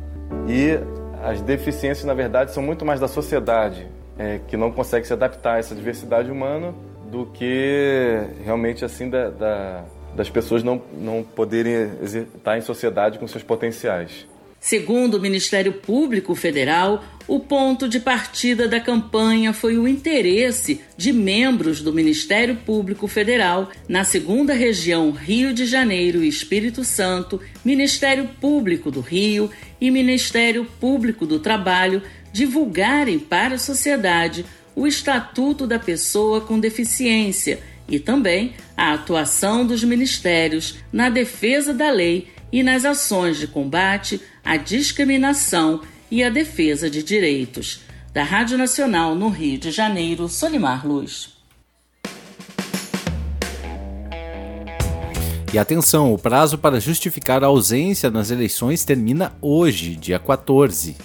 e 0.48 0.80
as 1.22 1.42
deficiências, 1.42 2.06
na 2.06 2.14
verdade, 2.14 2.54
são 2.54 2.64
muito 2.64 2.86
mais 2.86 3.00
da 3.00 3.08
sociedade, 3.08 3.86
é, 4.18 4.40
que 4.48 4.56
não 4.56 4.72
consegue 4.72 5.06
se 5.06 5.12
adaptar 5.12 5.56
a 5.56 5.58
essa 5.58 5.76
diversidade 5.76 6.32
humana 6.32 6.74
do 7.12 7.26
que 7.26 8.22
realmente 8.46 8.86
assim 8.86 9.10
da, 9.10 9.30
da, 9.30 9.84
das 10.16 10.30
pessoas 10.30 10.64
não, 10.64 10.82
não 10.94 11.24
poderem 11.24 11.92
estar 12.02 12.58
em 12.58 12.62
sociedade 12.62 13.20
com 13.20 13.28
seus 13.28 13.44
potenciais. 13.44 14.26
Segundo 14.60 15.16
o 15.16 15.22
Ministério 15.22 15.74
Público 15.74 16.36
Federal, 16.36 17.04
o 17.28 17.40
ponto 17.40 17.88
de 17.88 18.00
partida 18.00 18.68
da 18.68 18.80
campanha 18.80 19.54
foi 19.54 19.78
o 19.78 19.88
interesse 19.88 20.82
de 20.98 21.14
membros 21.14 21.82
do 21.82 21.94
Ministério 21.94 22.56
Público 22.58 23.08
Federal 23.08 23.70
na 23.88 24.04
segunda 24.04 24.54
região 24.54 25.12
Rio 25.12 25.54
de 25.54 25.66
Janeiro 25.66 26.24
e 26.24 26.28
Espírito 26.28 26.84
Santo, 26.84 27.40
Ministério 27.64 28.30
Público 28.42 28.92
do 28.92 29.00
Rio 29.00 29.50
e 29.80 29.90
Ministério 29.90 30.66
Público 30.80 31.26
do 31.26 31.40
Trabalho 31.40 32.02
divulgarem 32.34 33.18
para 33.18 33.56
a 33.56 33.60
sociedade 33.60 34.46
o 34.76 34.86
Estatuto 34.86 35.66
da 35.66 35.80
Pessoa 35.80 36.42
com 36.42 36.60
Deficiência 36.60 37.60
e 37.88 37.98
também 37.98 38.54
a 38.78 38.94
atuação 38.94 39.66
dos 39.66 39.84
ministérios 39.84 40.78
na 40.92 41.10
defesa 41.10 41.74
da 41.74 41.90
lei 41.90 42.28
e 42.52 42.64
nas 42.64 42.86
ações 42.86 43.38
de 43.38 43.48
combate 43.48 44.22
à 44.44 44.58
discriminação 44.58 45.82
e 46.10 46.24
à 46.24 46.30
defesa 46.30 46.90
de 46.90 47.04
direitos. 47.04 47.82
Da 48.14 48.24
Rádio 48.24 48.58
Nacional 48.58 49.14
no 49.14 49.30
Rio 49.30 49.60
de 49.60 49.72
Janeiro, 49.72 50.28
Solimar 50.28 50.86
Luz. 50.86 51.38
E 55.52 55.58
atenção, 55.58 56.14
o 56.14 56.18
prazo 56.18 56.60
para 56.60 56.80
justificar 56.80 57.44
a 57.44 57.48
ausência 57.48 58.12
nas 58.12 58.30
eleições 58.30 58.86
termina 58.86 59.34
hoje, 59.42 59.96
dia 59.96 60.20
14. 60.20 60.96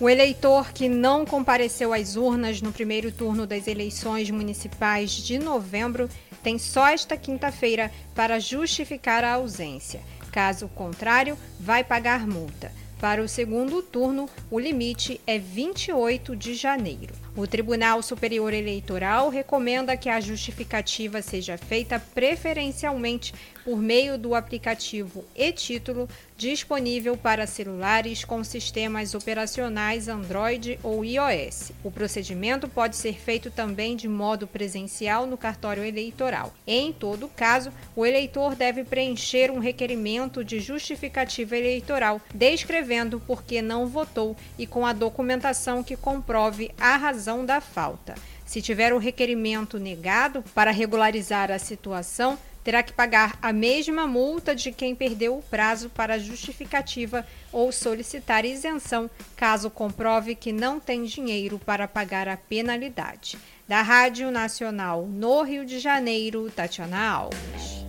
O 0.00 0.08
eleitor 0.08 0.72
que 0.72 0.88
não 0.88 1.24
compareceu 1.24 1.92
às 1.92 2.16
urnas 2.16 2.60
no 2.60 2.72
primeiro 2.72 3.12
turno 3.12 3.46
das 3.46 3.68
eleições 3.68 4.28
municipais 4.28 5.12
de 5.12 5.38
novembro 5.38 6.08
tem 6.42 6.58
só 6.58 6.88
esta 6.88 7.16
quinta-feira 7.16 7.90
para 8.14 8.38
justificar 8.38 9.24
a 9.24 9.34
ausência. 9.34 10.00
Caso 10.30 10.68
contrário, 10.68 11.36
vai 11.60 11.84
pagar 11.84 12.26
multa. 12.26 12.72
Para 13.02 13.20
o 13.20 13.28
segundo 13.28 13.82
turno, 13.82 14.30
o 14.48 14.60
limite 14.60 15.20
é 15.26 15.36
28 15.36 16.36
de 16.36 16.54
janeiro. 16.54 17.12
O 17.34 17.48
Tribunal 17.48 18.00
Superior 18.00 18.54
Eleitoral 18.54 19.28
recomenda 19.28 19.96
que 19.96 20.08
a 20.08 20.20
justificativa 20.20 21.20
seja 21.20 21.58
feita 21.58 21.98
preferencialmente 21.98 23.34
por 23.64 23.78
meio 23.78 24.18
do 24.18 24.34
aplicativo 24.34 25.24
e-Título 25.34 26.08
disponível 26.36 27.16
para 27.16 27.46
celulares 27.46 28.24
com 28.24 28.42
sistemas 28.42 29.14
operacionais 29.14 30.08
Android 30.08 30.78
ou 30.82 31.04
iOS. 31.04 31.70
O 31.84 31.90
procedimento 31.90 32.68
pode 32.68 32.96
ser 32.96 33.14
feito 33.14 33.50
também 33.50 33.94
de 33.94 34.08
modo 34.08 34.46
presencial 34.46 35.26
no 35.26 35.36
cartório 35.36 35.84
eleitoral. 35.84 36.52
Em 36.66 36.92
todo 36.92 37.28
caso, 37.28 37.72
o 37.94 38.04
eleitor 38.04 38.56
deve 38.56 38.82
preencher 38.82 39.50
um 39.50 39.60
requerimento 39.60 40.44
de 40.44 40.58
justificativa 40.58 41.56
eleitoral, 41.56 42.20
descrevendo 42.34 43.20
por 43.20 43.44
que 43.44 43.62
não 43.62 43.86
votou 43.86 44.36
e 44.58 44.66
com 44.66 44.84
a 44.84 44.92
documentação 44.92 45.82
que 45.82 45.96
comprove 45.96 46.72
a 46.78 46.96
razão 46.96 47.46
da 47.46 47.60
falta. 47.60 48.14
Se 48.44 48.60
tiver 48.60 48.92
o 48.92 48.98
requerimento 48.98 49.78
negado 49.78 50.44
para 50.54 50.70
regularizar 50.70 51.50
a 51.50 51.58
situação, 51.58 52.38
terá 52.64 52.82
que 52.82 52.92
pagar 52.92 53.38
a 53.42 53.52
mesma 53.52 54.06
multa 54.06 54.54
de 54.54 54.72
quem 54.72 54.94
perdeu 54.94 55.38
o 55.38 55.42
prazo 55.42 55.90
para 55.90 56.18
justificativa 56.18 57.26
ou 57.52 57.72
solicitar 57.72 58.44
isenção, 58.44 59.10
caso 59.36 59.70
comprove 59.70 60.34
que 60.34 60.52
não 60.52 60.78
tem 60.78 61.04
dinheiro 61.04 61.58
para 61.58 61.88
pagar 61.88 62.28
a 62.28 62.36
penalidade. 62.36 63.38
Da 63.66 63.82
Rádio 63.82 64.30
Nacional 64.30 65.06
no 65.06 65.42
Rio 65.42 65.64
de 65.64 65.78
Janeiro, 65.78 66.50
Tatiana 66.50 67.08
Alves. 67.08 67.82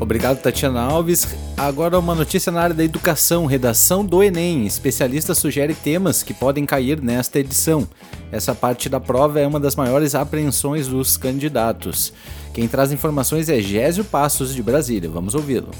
Obrigado, 0.00 0.40
Tatiana 0.40 0.80
Alves. 0.80 1.49
Agora 1.60 1.98
uma 1.98 2.14
notícia 2.14 2.50
na 2.50 2.62
área 2.62 2.74
da 2.74 2.82
educação, 2.82 3.44
redação 3.44 4.02
do 4.02 4.22
Enem. 4.22 4.64
Especialista 4.64 5.34
sugere 5.34 5.74
temas 5.74 6.22
que 6.22 6.32
podem 6.32 6.64
cair 6.64 7.02
nesta 7.02 7.38
edição. 7.38 7.86
Essa 8.32 8.54
parte 8.54 8.88
da 8.88 8.98
prova 8.98 9.40
é 9.40 9.46
uma 9.46 9.60
das 9.60 9.76
maiores 9.76 10.14
apreensões 10.14 10.88
dos 10.88 11.18
candidatos. 11.18 12.14
Quem 12.54 12.66
traz 12.66 12.92
informações 12.92 13.50
é 13.50 13.60
Gésio 13.60 14.06
Passos, 14.06 14.54
de 14.54 14.62
Brasília. 14.62 15.10
Vamos 15.10 15.34
ouvi-lo. 15.34 15.70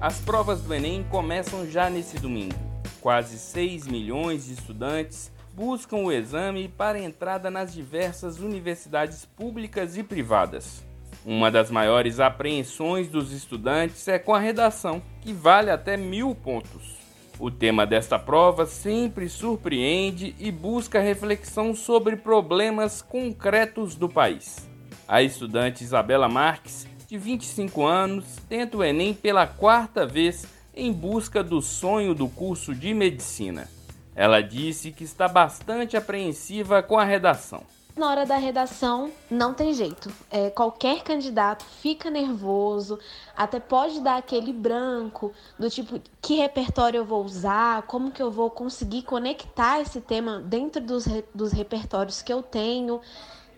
As 0.00 0.18
provas 0.18 0.60
do 0.60 0.72
Enem 0.72 1.04
começam 1.10 1.68
já 1.68 1.90
nesse 1.90 2.16
domingo. 2.20 2.54
Quase 3.00 3.36
6 3.36 3.88
milhões 3.88 4.46
de 4.46 4.52
estudantes 4.52 5.28
buscam 5.52 5.96
o 5.96 6.12
exame 6.12 6.68
para 6.68 7.00
entrada 7.00 7.50
nas 7.50 7.74
diversas 7.74 8.38
universidades 8.38 9.24
públicas 9.24 9.96
e 9.96 10.04
privadas. 10.04 10.84
Uma 11.26 11.50
das 11.50 11.70
maiores 11.70 12.20
apreensões 12.20 13.08
dos 13.08 13.32
estudantes 13.32 14.06
é 14.08 14.18
com 14.18 14.34
a 14.34 14.38
redação, 14.38 15.00
que 15.22 15.32
vale 15.32 15.70
até 15.70 15.96
mil 15.96 16.34
pontos. 16.34 16.98
O 17.38 17.50
tema 17.50 17.86
desta 17.86 18.18
prova 18.18 18.66
sempre 18.66 19.28
surpreende 19.30 20.36
e 20.38 20.52
busca 20.52 21.00
reflexão 21.00 21.74
sobre 21.74 22.16
problemas 22.16 23.00
concretos 23.00 23.94
do 23.94 24.06
país. 24.06 24.68
A 25.08 25.22
estudante 25.22 25.82
Isabela 25.82 26.28
Marques, 26.28 26.86
de 27.08 27.16
25 27.16 27.84
anos, 27.84 28.24
tenta 28.46 28.76
o 28.76 28.84
Enem 28.84 29.14
pela 29.14 29.46
quarta 29.46 30.06
vez 30.06 30.46
em 30.74 30.92
busca 30.92 31.42
do 31.42 31.62
sonho 31.62 32.14
do 32.14 32.28
curso 32.28 32.74
de 32.74 32.92
medicina. 32.92 33.66
Ela 34.14 34.42
disse 34.42 34.92
que 34.92 35.04
está 35.04 35.26
bastante 35.26 35.96
apreensiva 35.96 36.82
com 36.82 36.98
a 36.98 37.04
redação. 37.04 37.64
Na 37.96 38.10
hora 38.10 38.26
da 38.26 38.36
redação, 38.36 39.12
não 39.30 39.54
tem 39.54 39.72
jeito. 39.72 40.10
É, 40.28 40.50
qualquer 40.50 41.04
candidato 41.04 41.64
fica 41.64 42.10
nervoso, 42.10 42.98
até 43.36 43.60
pode 43.60 44.00
dar 44.00 44.16
aquele 44.16 44.52
branco 44.52 45.32
do 45.56 45.70
tipo: 45.70 46.00
que 46.20 46.34
repertório 46.34 46.98
eu 46.98 47.04
vou 47.04 47.24
usar, 47.24 47.82
como 47.82 48.10
que 48.10 48.20
eu 48.20 48.32
vou 48.32 48.50
conseguir 48.50 49.02
conectar 49.02 49.80
esse 49.80 50.00
tema 50.00 50.40
dentro 50.40 50.82
dos, 50.82 51.06
dos 51.32 51.52
repertórios 51.52 52.20
que 52.20 52.32
eu 52.32 52.42
tenho. 52.42 53.00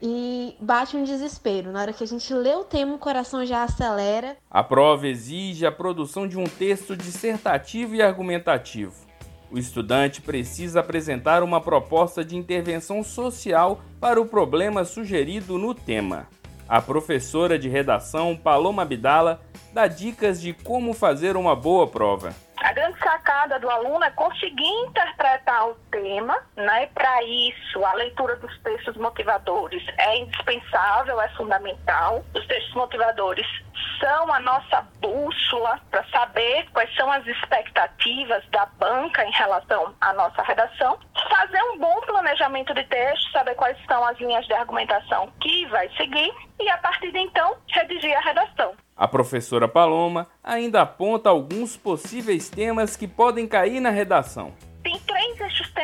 E 0.02 0.55
bate 0.61 0.95
um 0.95 1.05
desespero. 1.05 1.73
Na 1.73 1.81
hora 1.81 1.93
que 1.95 2.05
a 2.05 2.07
gente 2.07 2.33
lê 2.35 2.55
o 2.55 2.64
tema, 2.64 2.95
o 2.95 2.99
coração 2.99 3.47
já 3.47 3.62
acelera. 3.62 4.37
A 4.50 4.62
prova 4.62 5.09
exige 5.09 5.64
a 5.64 5.73
produção 5.73 6.28
de 6.28 6.37
um 6.37 6.45
texto 6.45 6.95
dissertativo 6.95 7.95
e 7.95 8.02
argumentativo 8.02 9.05
o 9.50 9.59
estudante 9.59 10.21
precisa 10.21 10.81
apresentar 10.81 11.43
uma 11.43 11.61
proposta 11.61 12.25
de 12.25 12.37
intervenção 12.37 13.03
social 13.03 13.81
para 14.00 14.21
o 14.21 14.26
problema 14.26 14.85
sugerido 14.85 15.59
no 15.59 15.75
tema. 15.75 16.26
A 16.69 16.83
professora 16.83 17.59
de 17.59 17.69
redação 17.69 18.37
Paloma 18.37 18.83
Abdala 18.83 19.41
dá 19.73 19.87
dicas 19.87 20.41
de 20.41 20.53
como 20.53 20.93
fazer 20.93 21.37
uma 21.37 21.55
boa 21.55 21.87
prova. 21.87 22.35
A 22.57 22.73
grande 22.73 22.99
sacada 22.99 23.61
do 23.61 23.71
aluno 23.71 24.03
é 24.03 24.11
conseguir 24.11 24.67
interpretar 24.88 25.69
o 25.69 25.75
tema, 25.91 26.37
né? 26.57 26.87
Para 26.93 27.23
isso, 27.23 27.85
a 27.85 27.93
leitura 27.93 28.35
dos 28.37 28.59
textos 28.61 28.97
motivadores 28.97 29.83
é 29.99 30.19
indispensável, 30.19 31.21
é 31.21 31.29
fundamental. 31.37 32.25
Os 32.35 32.45
textos 32.47 32.75
motivadores 32.75 33.47
são 34.00 34.33
a 34.33 34.40
nossa 34.40 34.87
bússola 35.00 35.80
para 35.90 36.04
saber 36.09 36.66
quais 36.73 36.95
são 36.95 37.11
as 37.11 37.26
expectativas 37.26 38.45
da 38.50 38.66
banca 38.78 39.25
em 39.25 39.33
relação 39.33 39.95
à 40.00 40.12
nossa 40.12 40.42
redação. 40.42 40.99
Fazer 41.28 41.62
um 41.73 41.78
bom 41.78 42.00
planejamento 42.02 42.75
de 42.75 42.85
texto, 42.85 43.30
saber 43.33 43.54
quais 43.54 43.76
são 43.87 44.04
as 44.04 44.18
linhas 44.18 44.47
de 44.47 44.52
argumentação 44.54 45.33
que 45.40 45.66
vai 45.66 45.88
seguir 45.97 46.33
e, 46.61 46.68
a 46.68 46.78
partir 46.78 47.11
de 47.12 47.18
então, 47.18 47.56
redigir 47.68 48.16
a 48.16 48.21
redação. 48.21 48.75
A 48.97 49.06
professora 49.06 49.68
Paloma 49.68 50.26
ainda 50.42 50.83
aponta 50.83 51.28
alguns 51.28 51.76
possíveis 51.76 52.49
temas 52.49 52.97
que 52.97 53.06
podem 53.06 53.47
cair 53.47 53.80
na 53.80 53.90
redação 53.90 54.54
tem 54.87 55.00
três 55.00 55.37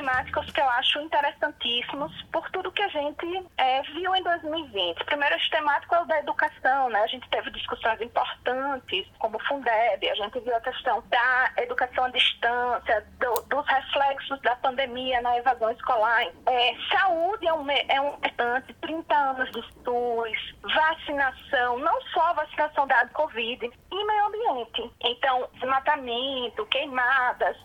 temáticos 0.02 0.50
que 0.50 0.60
eu 0.60 0.68
acho 0.68 1.00
interessantíssimos 1.00 2.12
por 2.32 2.50
tudo 2.50 2.72
que 2.72 2.82
a 2.82 2.88
gente 2.88 3.46
é, 3.56 3.82
viu 3.82 4.12
em 4.16 4.22
2020. 4.24 5.00
O 5.00 5.04
primeiro 5.04 5.36
eixo 5.36 5.48
temático 5.50 5.94
é 5.94 6.00
o 6.00 6.04
da 6.06 6.18
educação, 6.18 6.88
né? 6.90 7.00
A 7.02 7.06
gente 7.06 7.28
teve 7.30 7.50
discussões 7.52 8.00
importantes, 8.00 9.06
como 9.20 9.36
o 9.36 9.44
Fundeb, 9.44 10.10
a 10.10 10.14
gente 10.16 10.40
viu 10.40 10.56
a 10.56 10.60
questão 10.60 11.02
da 11.08 11.52
educação 11.58 12.06
à 12.06 12.10
distância, 12.10 13.06
do, 13.20 13.42
dos 13.42 13.66
reflexos 13.68 14.40
da 14.40 14.56
pandemia 14.56 15.20
na 15.20 15.38
evasão 15.38 15.70
escolar. 15.70 16.26
É, 16.46 16.74
saúde 16.90 17.46
é 17.46 17.52
um, 17.52 17.70
é 17.70 18.00
um 18.00 18.18
importante, 18.42 18.74
30 18.80 19.14
anos 19.14 19.50
de 19.52 19.62
SUS, 19.84 20.54
vacinação, 20.62 21.78
não 21.78 22.00
só 22.12 22.34
vacinação 22.34 22.86
da 22.86 23.06
Covid, 23.08 23.70
e 23.92 24.04
meio 24.04 24.26
ambiente. 24.26 24.90
Então, 25.04 25.48
desmatamento, 25.54 26.66
queimadas, 26.66 27.56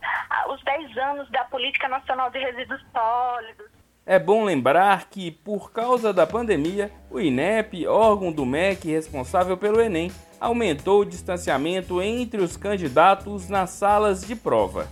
os 0.50 0.64
10 0.64 0.98
anos 0.98 1.30
da 1.32 1.44
Política 1.46 1.88
Nacional 1.88 2.27
de 2.32 2.40
Resíduos 2.40 2.82
Sólidos. 2.92 3.68
É 4.06 4.18
bom 4.18 4.46
lembrar 4.46 5.10
que, 5.10 5.32
por 5.32 5.72
causa 5.72 6.14
da 6.14 6.26
pandemia, 6.26 6.90
o 7.12 7.20
INEP, 7.20 7.86
órgão 7.88 8.32
do 8.32 8.46
MEC 8.46 8.90
responsável 8.90 9.58
pelo 9.58 9.82
Enem, 9.82 10.12
aumentou 10.40 11.02
o 11.02 11.06
distanciamento 11.06 12.02
entre 12.02 12.42
os 12.42 12.56
candidatos 12.56 13.50
nas 13.50 13.72
salas 13.72 14.26
de 14.26 14.36
prova. 14.36 14.88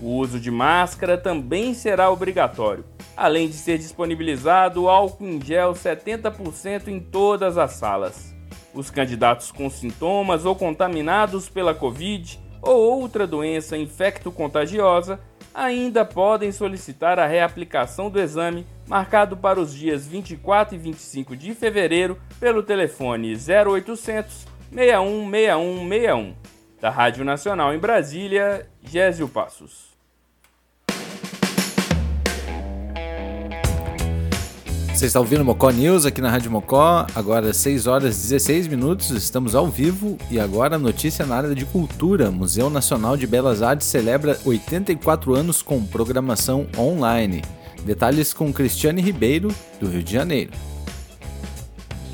O 0.00 0.16
uso 0.16 0.38
de 0.38 0.50
máscara 0.50 1.18
também 1.18 1.74
será 1.74 2.10
obrigatório, 2.10 2.84
além 3.16 3.48
de 3.48 3.54
ser 3.54 3.76
disponibilizado 3.76 4.88
álcool 4.88 5.26
em 5.26 5.44
gel 5.44 5.72
70% 5.72 6.88
em 6.88 7.00
todas 7.00 7.58
as 7.58 7.72
salas. 7.72 8.34
Os 8.72 8.88
candidatos 8.88 9.50
com 9.50 9.68
sintomas 9.68 10.44
ou 10.44 10.54
contaminados 10.54 11.48
pela 11.48 11.74
Covid 11.74 12.38
ou 12.62 13.00
outra 13.00 13.26
doença 13.26 13.76
infecto-contagiosa 13.76 15.20
ainda 15.54 16.04
podem 16.04 16.52
solicitar 16.52 17.18
a 17.18 17.26
reaplicação 17.26 18.10
do 18.10 18.20
exame 18.20 18.66
marcado 18.86 19.36
para 19.36 19.60
os 19.60 19.74
dias 19.74 20.06
24 20.06 20.74
e 20.74 20.78
25 20.78 21.36
de 21.36 21.54
fevereiro 21.54 22.20
pelo 22.38 22.62
telefone 22.62 23.34
0800 23.34 24.46
616161. 24.72 26.34
Da 26.80 26.88
Rádio 26.88 27.24
Nacional 27.24 27.74
em 27.74 27.78
Brasília, 27.78 28.66
Gésio 28.82 29.28
Passos. 29.28 29.89
Você 35.00 35.06
está 35.06 35.18
ouvindo 35.18 35.42
Mocó 35.42 35.70
News 35.70 36.04
aqui 36.04 36.20
na 36.20 36.28
Rádio 36.28 36.50
Mocó, 36.50 37.06
agora 37.14 37.54
6 37.54 37.86
horas 37.86 38.18
e 38.18 38.28
16 38.28 38.68
minutos, 38.68 39.08
estamos 39.12 39.54
ao 39.54 39.66
vivo 39.66 40.18
e 40.30 40.38
agora 40.38 40.78
notícia 40.78 41.24
na 41.24 41.36
área 41.36 41.54
de 41.54 41.64
cultura. 41.64 42.30
Museu 42.30 42.68
Nacional 42.68 43.16
de 43.16 43.26
Belas 43.26 43.62
Artes 43.62 43.86
celebra 43.86 44.38
84 44.44 45.34
anos 45.34 45.62
com 45.62 45.82
programação 45.82 46.66
online. 46.76 47.40
Detalhes 47.82 48.34
com 48.34 48.52
Cristiane 48.52 49.00
Ribeiro, 49.00 49.48
do 49.80 49.88
Rio 49.88 50.02
de 50.02 50.12
Janeiro. 50.12 50.50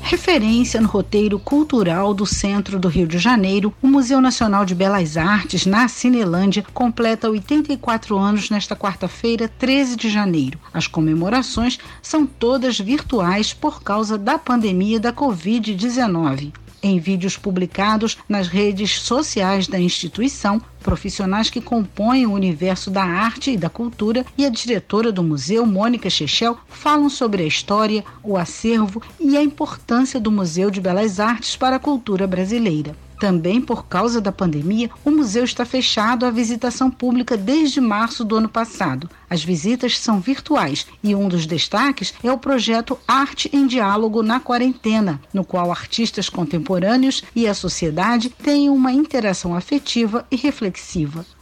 Referência 0.09 0.79
no 0.79 0.87
roteiro 0.87 1.37
cultural 1.37 2.13
do 2.13 2.25
centro 2.25 2.79
do 2.79 2.87
Rio 2.87 3.05
de 3.05 3.17
Janeiro, 3.17 3.73
o 3.81 3.87
Museu 3.87 4.21
Nacional 4.21 4.63
de 4.63 4.73
Belas 4.73 5.17
Artes, 5.17 5.65
na 5.65 5.89
Cinelândia, 5.89 6.63
completa 6.73 7.29
84 7.29 8.17
anos 8.17 8.49
nesta 8.49 8.73
quarta-feira, 8.73 9.49
13 9.59 9.97
de 9.97 10.09
janeiro. 10.09 10.57
As 10.73 10.87
comemorações 10.87 11.77
são 12.01 12.25
todas 12.25 12.79
virtuais 12.79 13.51
por 13.51 13.83
causa 13.83 14.17
da 14.17 14.39
pandemia 14.39 14.97
da 14.97 15.11
Covid-19. 15.11 16.53
Em 16.81 16.99
vídeos 16.99 17.35
publicados 17.35 18.17
nas 18.29 18.47
redes 18.47 19.01
sociais 19.01 19.67
da 19.67 19.77
instituição, 19.77 20.61
profissionais 20.87 21.49
que 21.49 21.59
compõem 21.59 22.25
o 22.25 22.31
universo 22.31 22.89
da 22.89 23.03
arte 23.03 23.51
e 23.51 23.57
da 23.57 23.69
cultura 23.69 24.25
e 24.37 24.45
a 24.45 24.49
diretora 24.49 25.11
do 25.11 25.21
museu, 25.21 25.65
Mônica 25.65 26.09
Chechel, 26.09 26.57
falam 26.69 27.09
sobre 27.09 27.43
a 27.43 27.45
história, 27.45 28.05
o 28.23 28.37
acervo 28.37 29.01
e 29.19 29.35
a 29.35 29.43
importância 29.43 30.17
do 30.17 30.31
Museu 30.31 30.71
de 30.71 30.79
Belas 30.79 31.19
Artes 31.19 31.57
para 31.57 31.75
a 31.75 31.79
cultura 31.79 32.25
brasileira. 32.25 32.95
Também 33.19 33.59
por 33.59 33.87
causa 33.87 34.21
da 34.21 34.31
pandemia, 34.31 34.89
o 35.03 35.09
museu 35.09 35.43
está 35.43 35.65
fechado 35.65 36.25
à 36.25 36.29
visitação 36.29 36.91
pública 36.91 37.35
desde 37.35 37.81
março 37.81 38.23
do 38.23 38.35
ano 38.35 38.47
passado. 38.47 39.09
As 39.27 39.43
visitas 39.43 39.97
são 39.97 40.19
virtuais 40.19 40.85
e 41.03 41.15
um 41.15 41.27
dos 41.27 41.47
destaques 41.47 42.13
é 42.23 42.31
o 42.31 42.37
projeto 42.37 42.97
Arte 43.07 43.49
em 43.51 43.65
Diálogo 43.65 44.21
na 44.21 44.39
Quarentena, 44.39 45.19
no 45.33 45.43
qual 45.43 45.71
artistas 45.71 46.29
contemporâneos 46.29 47.23
e 47.35 47.47
a 47.47 47.55
sociedade 47.55 48.29
têm 48.29 48.69
uma 48.69 48.91
interação 48.91 49.55
afetiva 49.55 50.25
e 50.29 50.35
reflexiva. 50.35 50.76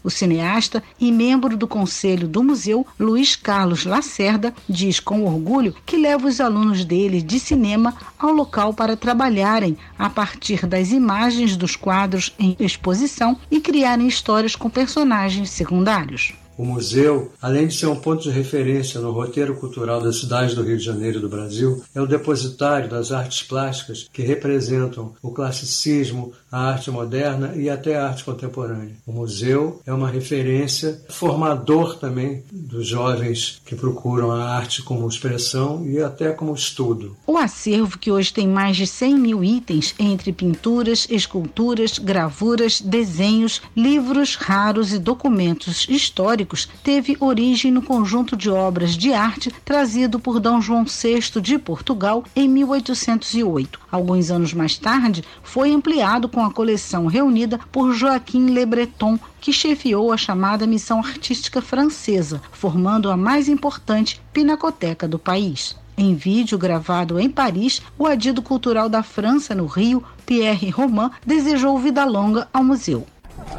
O 0.04 0.10
cineasta 0.10 0.84
e 1.00 1.12
membro 1.12 1.58
do 1.58 1.68
conselho 1.68 2.28
do 2.28 2.44
museu, 2.44 2.86
Luiz 3.00 3.36
Carlos 3.36 3.86
Lacerda, 3.86 4.54
diz 4.68 5.00
com 5.00 5.26
orgulho 5.26 5.76
que 5.86 5.98
leva 5.98 6.28
os 6.28 6.40
alunos 6.40 6.84
dele 6.84 7.22
de 7.22 7.40
cinema 7.40 7.96
ao 8.18 8.32
local 8.32 8.74
para 8.74 8.98
trabalharem 8.98 9.78
a 9.98 10.10
partir 10.10 10.66
das 10.66 10.92
imagens 10.92 11.56
dos 11.56 11.76
quadros 11.76 12.34
em 12.38 12.56
exposição 12.60 13.38
e 13.50 13.60
criarem 13.60 14.08
histórias 14.08 14.56
com 14.56 14.70
personagens 14.70 15.50
secundários. 15.50 16.34
O 16.58 16.64
museu, 16.64 17.34
além 17.42 17.68
de 17.68 17.76
ser 17.76 17.88
um 17.88 18.00
ponto 18.00 18.24
de 18.24 18.30
referência 18.30 19.02
no 19.02 19.12
roteiro 19.12 19.56
cultural 19.56 20.02
da 20.02 20.14
cidade 20.14 20.56
do 20.56 20.64
Rio 20.64 20.78
de 20.78 20.86
Janeiro 20.86 21.18
e 21.18 21.22
do 21.22 21.28
Brasil, 21.28 21.84
é 21.94 22.02
o 22.02 22.08
depositário 22.08 22.90
das 22.90 23.12
artes 23.12 23.44
plásticas 23.44 24.10
que 24.12 24.22
representam 24.22 25.14
o 25.22 25.32
classicismo, 25.32 26.32
a 26.56 26.70
arte 26.70 26.90
moderna 26.90 27.54
e 27.54 27.70
até 27.70 27.98
a 27.98 28.08
arte 28.08 28.24
contemporânea. 28.24 28.96
O 29.06 29.12
museu 29.12 29.82
é 29.86 29.92
uma 29.92 30.10
referência 30.10 31.02
formador 31.10 31.98
também 31.98 32.46
dos 32.50 32.88
jovens 32.88 33.62
que 33.66 33.76
procuram 33.76 34.32
a 34.32 34.56
arte 34.56 34.82
como 34.82 35.06
expressão 35.06 35.86
e 35.86 36.00
até 36.00 36.32
como 36.32 36.56
estudo. 36.56 37.18
O 37.28 37.38
acervo, 37.38 38.00
que 38.00 38.10
hoje 38.10 38.32
tem 38.32 38.48
mais 38.48 38.78
de 38.78 38.88
100 38.88 39.20
mil 39.20 39.44
itens, 39.44 39.94
entre 40.00 40.32
pinturas, 40.32 41.06
esculturas, 41.10 42.00
gravuras, 42.00 42.80
desenhos, 42.80 43.62
livros 43.76 44.36
raros 44.36 44.94
e 44.94 44.98
documentos 44.98 45.86
históricos, 45.90 46.70
teve 46.82 47.18
origem 47.20 47.70
no 47.70 47.82
conjunto 47.82 48.38
de 48.38 48.50
obras 48.50 48.92
de 48.92 49.12
arte 49.12 49.54
trazido 49.66 50.22
por 50.22 50.40
D. 50.40 50.46
João 50.62 50.86
VI 50.86 51.42
de 51.42 51.58
Portugal 51.60 52.24
em 52.34 52.48
1808. 52.48 53.78
Alguns 53.92 54.32
anos 54.32 54.54
mais 54.54 54.78
tarde, 54.78 55.22
foi 55.44 55.74
ampliado 55.74 56.30
com 56.30 56.45
a 56.46 56.52
coleção 56.52 57.08
reunida 57.08 57.60
por 57.72 57.94
Joaquim 57.94 58.48
Le 58.48 58.66
Breton, 58.66 59.20
que 59.42 59.52
chefiou 59.52 60.12
a 60.12 60.18
chamada 60.18 60.68
Missão 60.68 61.00
Artística 61.00 61.62
Francesa, 61.62 62.42
formando 62.52 63.10
a 63.10 63.18
mais 63.18 63.50
importante 63.50 64.22
pinacoteca 64.32 65.08
do 65.08 65.20
país. 65.20 65.76
Em 65.98 66.14
vídeo 66.14 66.58
gravado 66.58 67.20
em 67.20 67.30
Paris, 67.30 67.82
o 67.98 68.06
adido 68.06 68.42
cultural 68.42 68.90
da 68.90 69.02
França 69.02 69.56
no 69.56 69.66
Rio, 69.66 70.04
Pierre 70.26 70.70
Roman, 70.70 71.10
desejou 71.26 71.80
vida 71.80 72.04
longa 72.04 72.48
ao 72.54 72.64
museu. 72.64 73.06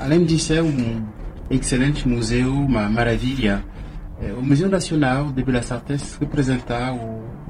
Além 0.00 0.24
de 0.24 0.38
ser 0.38 0.62
um 0.62 1.02
excelente 1.50 2.06
museu, 2.06 2.52
uma 2.52 2.88
maravilha, 2.88 3.64
é, 4.20 4.32
o 4.32 4.42
Museu 4.42 4.68
Nacional 4.68 5.32
de 5.32 5.42
Belas 5.42 5.70
Artes 5.70 6.16
representa 6.18 6.92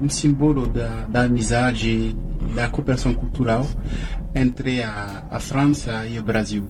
um 0.00 0.08
símbolo 0.08 0.66
da, 0.66 1.06
da 1.08 1.22
amizade, 1.22 2.14
da 2.54 2.68
cooperação 2.68 3.14
cultural 3.14 3.66
entre 4.36 4.82
a, 4.82 5.24
a 5.30 5.40
França 5.40 6.06
e 6.06 6.18
o 6.18 6.22
Brasil. 6.22 6.68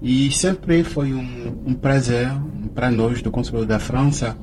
E 0.00 0.30
sempre 0.30 0.82
foi 0.82 1.12
um, 1.12 1.62
um 1.66 1.74
prazer 1.74 2.28
para 2.74 2.90
nós 2.90 3.20
do 3.20 3.30
Consulado 3.30 3.66
da 3.66 3.78
França 3.78 4.36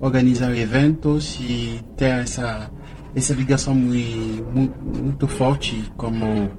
organizar 0.00 0.56
eventos 0.56 1.38
e 1.40 1.80
ter 1.96 2.06
essa, 2.06 2.70
essa 3.14 3.34
ligação 3.34 3.74
muito, 3.74 4.44
muito, 4.82 5.28
forte 5.28 5.84
como 5.96 6.50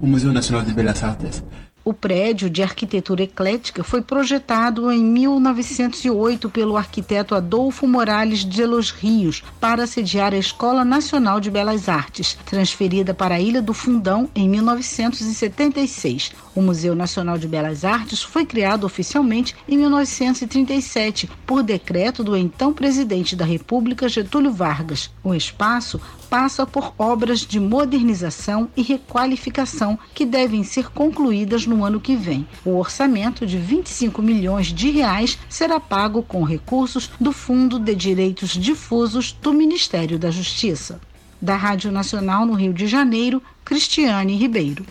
o 0.00 0.06
Museu 0.06 0.32
Nacional 0.32 0.64
de 0.64 0.74
Belas 0.74 1.02
Artes. 1.02 1.42
O 1.82 1.94
prédio 1.94 2.50
de 2.50 2.62
arquitetura 2.62 3.22
eclética 3.22 3.82
foi 3.82 4.02
projetado 4.02 4.92
em 4.92 5.02
1908 5.02 6.50
pelo 6.50 6.76
arquiteto 6.76 7.34
Adolfo 7.34 7.86
Morales 7.86 8.40
de 8.44 8.66
Los 8.66 8.90
Rios 8.90 9.42
para 9.58 9.86
sediar 9.86 10.34
a 10.34 10.36
Escola 10.36 10.84
Nacional 10.84 11.40
de 11.40 11.50
Belas 11.50 11.88
Artes, 11.88 12.36
transferida 12.44 13.14
para 13.14 13.36
a 13.36 13.40
Ilha 13.40 13.62
do 13.62 13.72
Fundão 13.72 14.28
em 14.34 14.46
1976. 14.46 16.32
O 16.54 16.60
Museu 16.60 16.94
Nacional 16.94 17.38
de 17.38 17.48
Belas 17.48 17.84
Artes 17.84 18.22
foi 18.22 18.44
criado 18.44 18.84
oficialmente 18.84 19.56
em 19.66 19.78
1937 19.78 21.30
por 21.46 21.62
decreto 21.62 22.22
do 22.22 22.36
então 22.36 22.74
presidente 22.74 23.34
da 23.34 23.44
República 23.44 24.08
Getúlio 24.08 24.52
Vargas. 24.52 25.10
O 25.24 25.34
espaço 25.34 25.98
passa 26.28 26.66
por 26.66 26.92
obras 26.98 27.40
de 27.40 27.58
modernização 27.58 28.68
e 28.76 28.82
requalificação 28.82 29.98
que 30.14 30.26
devem 30.26 30.62
ser 30.62 30.90
concluídas 30.90 31.66
no 31.70 31.84
ano 31.84 32.00
que 32.00 32.16
vem. 32.16 32.46
O 32.64 32.76
orçamento 32.76 33.46
de 33.46 33.56
25 33.56 34.20
milhões 34.20 34.66
de 34.66 34.90
reais 34.90 35.38
será 35.48 35.78
pago 35.78 36.22
com 36.22 36.42
recursos 36.42 37.10
do 37.20 37.32
Fundo 37.32 37.78
de 37.78 37.94
Direitos 37.94 38.50
Difusos 38.50 39.32
do 39.40 39.52
Ministério 39.52 40.18
da 40.18 40.30
Justiça. 40.30 41.00
Da 41.40 41.56
Rádio 41.56 41.90
Nacional 41.90 42.44
no 42.44 42.54
Rio 42.54 42.74
de 42.74 42.86
Janeiro, 42.86 43.42
Cristiane 43.64 44.36
Ribeiro. 44.36 44.84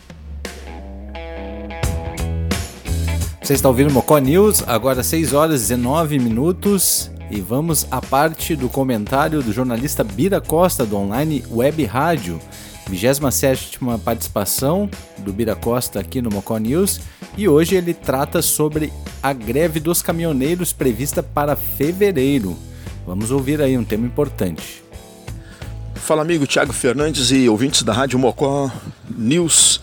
Você 3.41 3.53
está 3.53 3.67
ouvindo 3.67 3.91
Mocó 3.91 4.17
News, 4.19 4.63
agora 4.67 5.03
6 5.03 5.33
horas 5.33 5.61
e 5.65 5.73
19 5.75 6.19
minutos. 6.19 7.11
E 7.31 7.41
vamos 7.41 7.87
à 7.91 8.01
parte 8.01 8.55
do 8.55 8.69
comentário 8.69 9.43
do 9.43 9.53
jornalista 9.53 10.03
Bira 10.03 10.41
Costa, 10.41 10.85
do 10.85 10.95
online 10.95 11.43
Web 11.51 11.83
Rádio. 11.85 12.39
27 12.89 13.79
participação 14.03 14.89
do 15.19 15.31
Bira 15.31 15.55
Costa 15.55 15.99
aqui 15.99 16.21
no 16.21 16.31
Mocó 16.31 16.57
News. 16.57 16.99
E 17.37 17.47
hoje 17.47 17.75
ele 17.75 17.93
trata 17.93 18.41
sobre 18.41 18.91
a 19.21 19.31
greve 19.31 19.79
dos 19.79 20.01
caminhoneiros 20.01 20.73
prevista 20.73 21.21
para 21.21 21.55
fevereiro. 21.55 22.57
Vamos 23.05 23.29
ouvir 23.31 23.61
aí 23.61 23.77
um 23.77 23.83
tema 23.83 24.07
importante. 24.07 24.83
Fala 25.95 26.23
amigo 26.23 26.47
Thiago 26.47 26.73
Fernandes 26.73 27.31
e 27.31 27.47
ouvintes 27.47 27.83
da 27.83 27.93
Rádio 27.93 28.17
Mocó 28.17 28.71
News. 29.09 29.79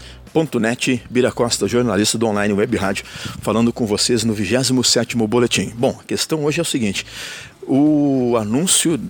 Net, 0.61 1.03
Bira 1.09 1.33
Costa, 1.33 1.67
jornalista 1.67 2.19
do 2.19 2.27
Online 2.27 2.53
Web 2.53 2.77
Rádio, 2.77 3.07
falando 3.41 3.73
com 3.73 3.87
vocês 3.87 4.23
no 4.23 4.35
27º 4.35 5.27
Boletim. 5.27 5.73
Bom, 5.75 5.97
a 5.99 6.05
questão 6.05 6.45
hoje 6.45 6.59
é 6.59 6.63
o 6.63 6.65
seguinte, 6.65 7.07
o 7.63 8.37
anúncio 8.39 9.01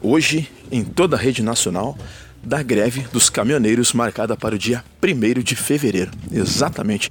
hoje 0.00 0.48
em 0.70 0.84
toda 0.84 1.16
a 1.16 1.18
rede 1.18 1.42
nacional 1.42 1.98
da 2.46 2.62
greve 2.62 3.00
dos 3.12 3.28
caminhoneiros 3.28 3.92
marcada 3.92 4.36
para 4.36 4.54
o 4.54 4.58
dia 4.58 4.84
1 5.02 5.42
de 5.42 5.56
fevereiro. 5.56 6.12
Exatamente. 6.30 7.10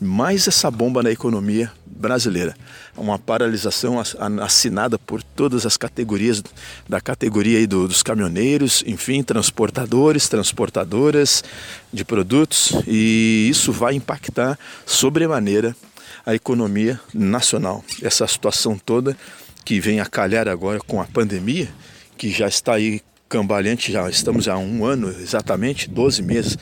Mais 0.00 0.48
essa 0.48 0.68
bomba 0.72 1.04
na 1.04 1.12
economia 1.12 1.70
brasileira. 1.86 2.56
Uma 2.96 3.16
paralisação 3.16 4.02
assinada 4.42 4.98
por 4.98 5.22
todas 5.22 5.64
as 5.64 5.76
categorias 5.76 6.42
da 6.88 7.00
categoria 7.00 7.64
do, 7.64 7.86
dos 7.86 8.02
caminhoneiros, 8.02 8.82
enfim, 8.84 9.22
transportadores, 9.22 10.28
transportadoras 10.28 11.44
de 11.92 12.04
produtos, 12.04 12.72
e 12.88 13.46
isso 13.48 13.70
vai 13.70 13.94
impactar 13.94 14.58
sobremaneira 14.84 15.76
a 16.26 16.34
economia 16.34 17.00
nacional. 17.14 17.84
Essa 18.02 18.26
situação 18.26 18.76
toda 18.76 19.16
que 19.64 19.78
vem 19.78 20.00
a 20.00 20.06
calhar 20.06 20.48
agora 20.48 20.80
com 20.80 21.00
a 21.00 21.04
pandemia, 21.04 21.68
que 22.18 22.30
já 22.30 22.48
está 22.48 22.74
aí 22.74 23.00
cambaleante, 23.32 23.90
já 23.90 24.10
estamos 24.10 24.46
há 24.46 24.58
um 24.58 24.84
ano 24.84 25.08
exatamente, 25.08 25.88
12 25.88 26.20
meses, 26.20 26.58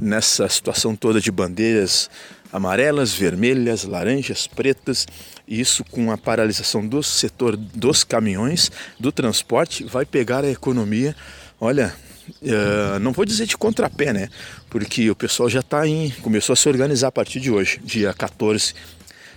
nessa 0.00 0.48
situação 0.48 0.94
toda 0.94 1.20
de 1.20 1.32
bandeiras 1.32 2.08
amarelas, 2.52 3.12
vermelhas, 3.12 3.82
laranjas, 3.82 4.46
pretas, 4.46 5.08
e 5.48 5.60
isso 5.60 5.82
com 5.82 6.12
a 6.12 6.16
paralisação 6.16 6.86
do 6.86 7.02
setor 7.02 7.56
dos 7.56 8.04
caminhões, 8.04 8.70
do 8.98 9.10
transporte, 9.10 9.82
vai 9.82 10.06
pegar 10.06 10.44
a 10.44 10.50
economia, 10.50 11.16
olha, 11.60 11.92
Uh, 12.40 12.98
não 13.00 13.12
vou 13.12 13.26
dizer 13.26 13.44
de 13.44 13.54
contrapé, 13.54 14.10
né? 14.10 14.30
Porque 14.70 15.10
o 15.10 15.14
pessoal 15.14 15.50
já 15.50 15.60
está 15.60 15.86
em. 15.86 16.08
começou 16.22 16.54
a 16.54 16.56
se 16.56 16.66
organizar 16.66 17.08
a 17.08 17.12
partir 17.12 17.38
de 17.38 17.50
hoje, 17.50 17.78
dia 17.84 18.14
14 18.14 18.72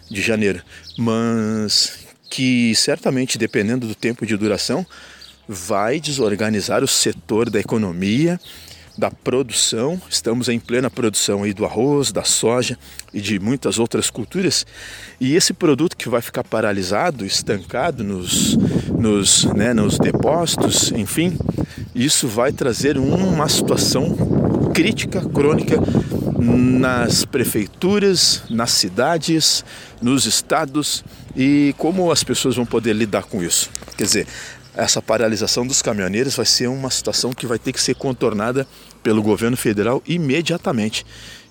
de 0.10 0.22
janeiro. 0.22 0.64
Mas 0.98 2.08
que 2.30 2.74
certamente, 2.76 3.38
dependendo 3.38 3.86
do 3.86 3.94
tempo 3.94 4.26
de 4.26 4.38
duração, 4.38 4.88
vai 5.48 6.00
desorganizar 6.00 6.84
o 6.84 6.88
setor 6.88 7.50
da 7.50 7.60
economia, 7.60 8.40
da 8.98 9.12
produção, 9.12 10.02
estamos 10.10 10.50
em 10.50 10.60
plena 10.60 10.90
produção 10.90 11.44
aí 11.44 11.54
do 11.54 11.64
arroz, 11.64 12.12
da 12.12 12.24
soja 12.24 12.78
e 13.14 13.22
de 13.22 13.40
muitas 13.40 13.78
outras 13.78 14.10
culturas, 14.10 14.66
e 15.22 15.36
esse 15.36 15.54
produto 15.54 15.96
que 15.96 16.10
vai 16.10 16.22
ficar 16.22 16.44
paralisado, 16.44 17.24
estancado 17.24 18.04
nos, 18.04 18.58
nos, 18.98 19.46
né, 19.46 19.72
nos 19.74 20.00
depósitos, 20.00 20.92
enfim, 20.92 21.38
isso 21.94 22.28
vai 22.28 22.52
trazer 22.52 22.98
uma 22.98 23.48
situação 23.48 24.16
crítica, 24.74 25.22
crônica 25.22 25.78
nas 26.40 27.26
prefeituras, 27.26 28.44
nas 28.50 28.72
cidades, 28.72 29.66
nos 30.02 30.26
estados. 30.26 31.04
E 31.36 31.74
como 31.78 32.12
as 32.12 32.24
pessoas 32.24 32.56
vão 32.56 32.66
poder 32.66 32.94
lidar 32.94 33.24
com 33.24 33.44
isso. 33.44 33.70
Quer 33.98 34.04
dizer, 34.04 34.28
essa 34.78 35.02
paralisação 35.02 35.66
dos 35.66 35.82
caminhoneiros 35.82 36.36
vai 36.36 36.46
ser 36.46 36.68
uma 36.68 36.92
situação 36.92 37.34
que 37.34 37.48
vai 37.48 37.58
ter 37.58 37.74
que 37.74 37.82
ser 37.82 37.96
contornada 37.96 38.68
pelo 39.02 39.24
governo 39.24 39.58
federal 39.58 40.04
imediatamente. 40.08 41.04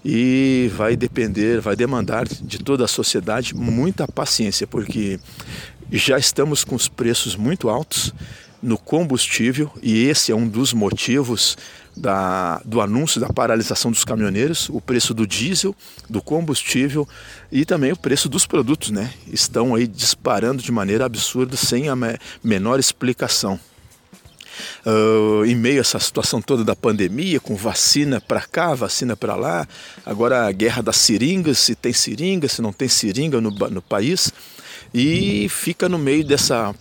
E 0.04 0.70
vai 0.76 0.94
depender, 0.94 1.60
vai 1.60 1.74
demandar 1.74 2.28
de 2.28 2.58
toda 2.58 2.84
a 2.84 2.88
sociedade 2.88 3.52
muita 3.56 4.06
paciência, 4.06 4.64
porque 4.64 5.18
já 5.90 6.16
estamos 6.16 6.62
com 6.62 6.76
os 6.76 6.86
preços 6.86 7.34
muito 7.34 7.68
altos 7.68 8.14
no 8.62 8.78
combustível 8.78 9.70
e 9.82 10.04
esse 10.04 10.30
é 10.30 10.34
um 10.34 10.46
dos 10.46 10.72
motivos 10.72 11.58
da, 11.96 12.60
do 12.64 12.80
anúncio 12.80 13.20
da 13.20 13.28
paralisação 13.28 13.90
dos 13.90 14.04
caminhoneiros, 14.04 14.68
o 14.68 14.80
preço 14.80 15.14
do 15.14 15.26
diesel, 15.26 15.74
do 16.08 16.20
combustível 16.20 17.08
e 17.50 17.64
também 17.64 17.92
o 17.92 17.96
preço 17.96 18.28
dos 18.28 18.46
produtos, 18.46 18.90
né? 18.90 19.12
Estão 19.32 19.74
aí 19.74 19.86
disparando 19.86 20.62
de 20.62 20.70
maneira 20.70 21.06
absurda, 21.06 21.56
sem 21.56 21.88
a 21.88 21.96
me 21.96 22.18
menor 22.44 22.78
explicação. 22.78 23.58
Uh, 24.86 25.44
em 25.44 25.54
meio 25.54 25.78
a 25.78 25.80
essa 25.80 25.98
situação 25.98 26.40
toda 26.40 26.64
da 26.64 26.74
pandemia, 26.74 27.38
com 27.38 27.54
vacina 27.54 28.20
para 28.20 28.40
cá, 28.40 28.74
vacina 28.74 29.14
para 29.14 29.34
lá, 29.34 29.68
agora 30.04 30.46
a 30.46 30.52
guerra 30.52 30.82
das 30.82 30.96
seringas, 30.96 31.58
se 31.58 31.74
tem 31.74 31.92
seringa, 31.92 32.48
se 32.48 32.62
não 32.62 32.72
tem 32.72 32.88
seringa 32.88 33.38
no, 33.40 33.50
no 33.50 33.82
país, 33.82 34.32
e 34.94 35.46
fica 35.50 35.88
no 35.88 35.98
meio 35.98 36.24
dessa 36.24 36.74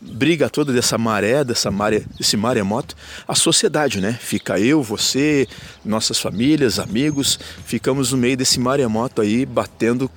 briga 0.00 0.48
toda 0.48 0.72
dessa 0.72 0.96
maré, 0.96 1.42
dessa 1.44 1.70
maré, 1.70 2.02
desse 2.16 2.36
maremoto, 2.36 2.94
a 3.26 3.34
sociedade, 3.34 4.00
né? 4.00 4.16
Fica 4.20 4.58
eu, 4.58 4.82
você, 4.82 5.46
nossas 5.84 6.18
famílias, 6.20 6.78
amigos, 6.78 7.38
ficamos 7.64 8.12
no 8.12 8.18
meio 8.18 8.36
desse 8.36 8.60
maremoto 8.60 9.20
aí, 9.20 9.44
batendo 9.44 10.10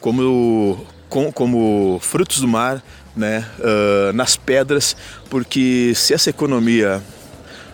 como, 0.00 0.86
com, 1.08 1.32
como 1.32 1.98
frutos 2.02 2.40
do 2.40 2.48
mar, 2.48 2.82
né? 3.16 3.46
Uh, 3.58 4.12
nas 4.12 4.36
pedras, 4.36 4.96
porque 5.30 5.92
se 5.94 6.14
essa 6.14 6.30
economia 6.30 7.02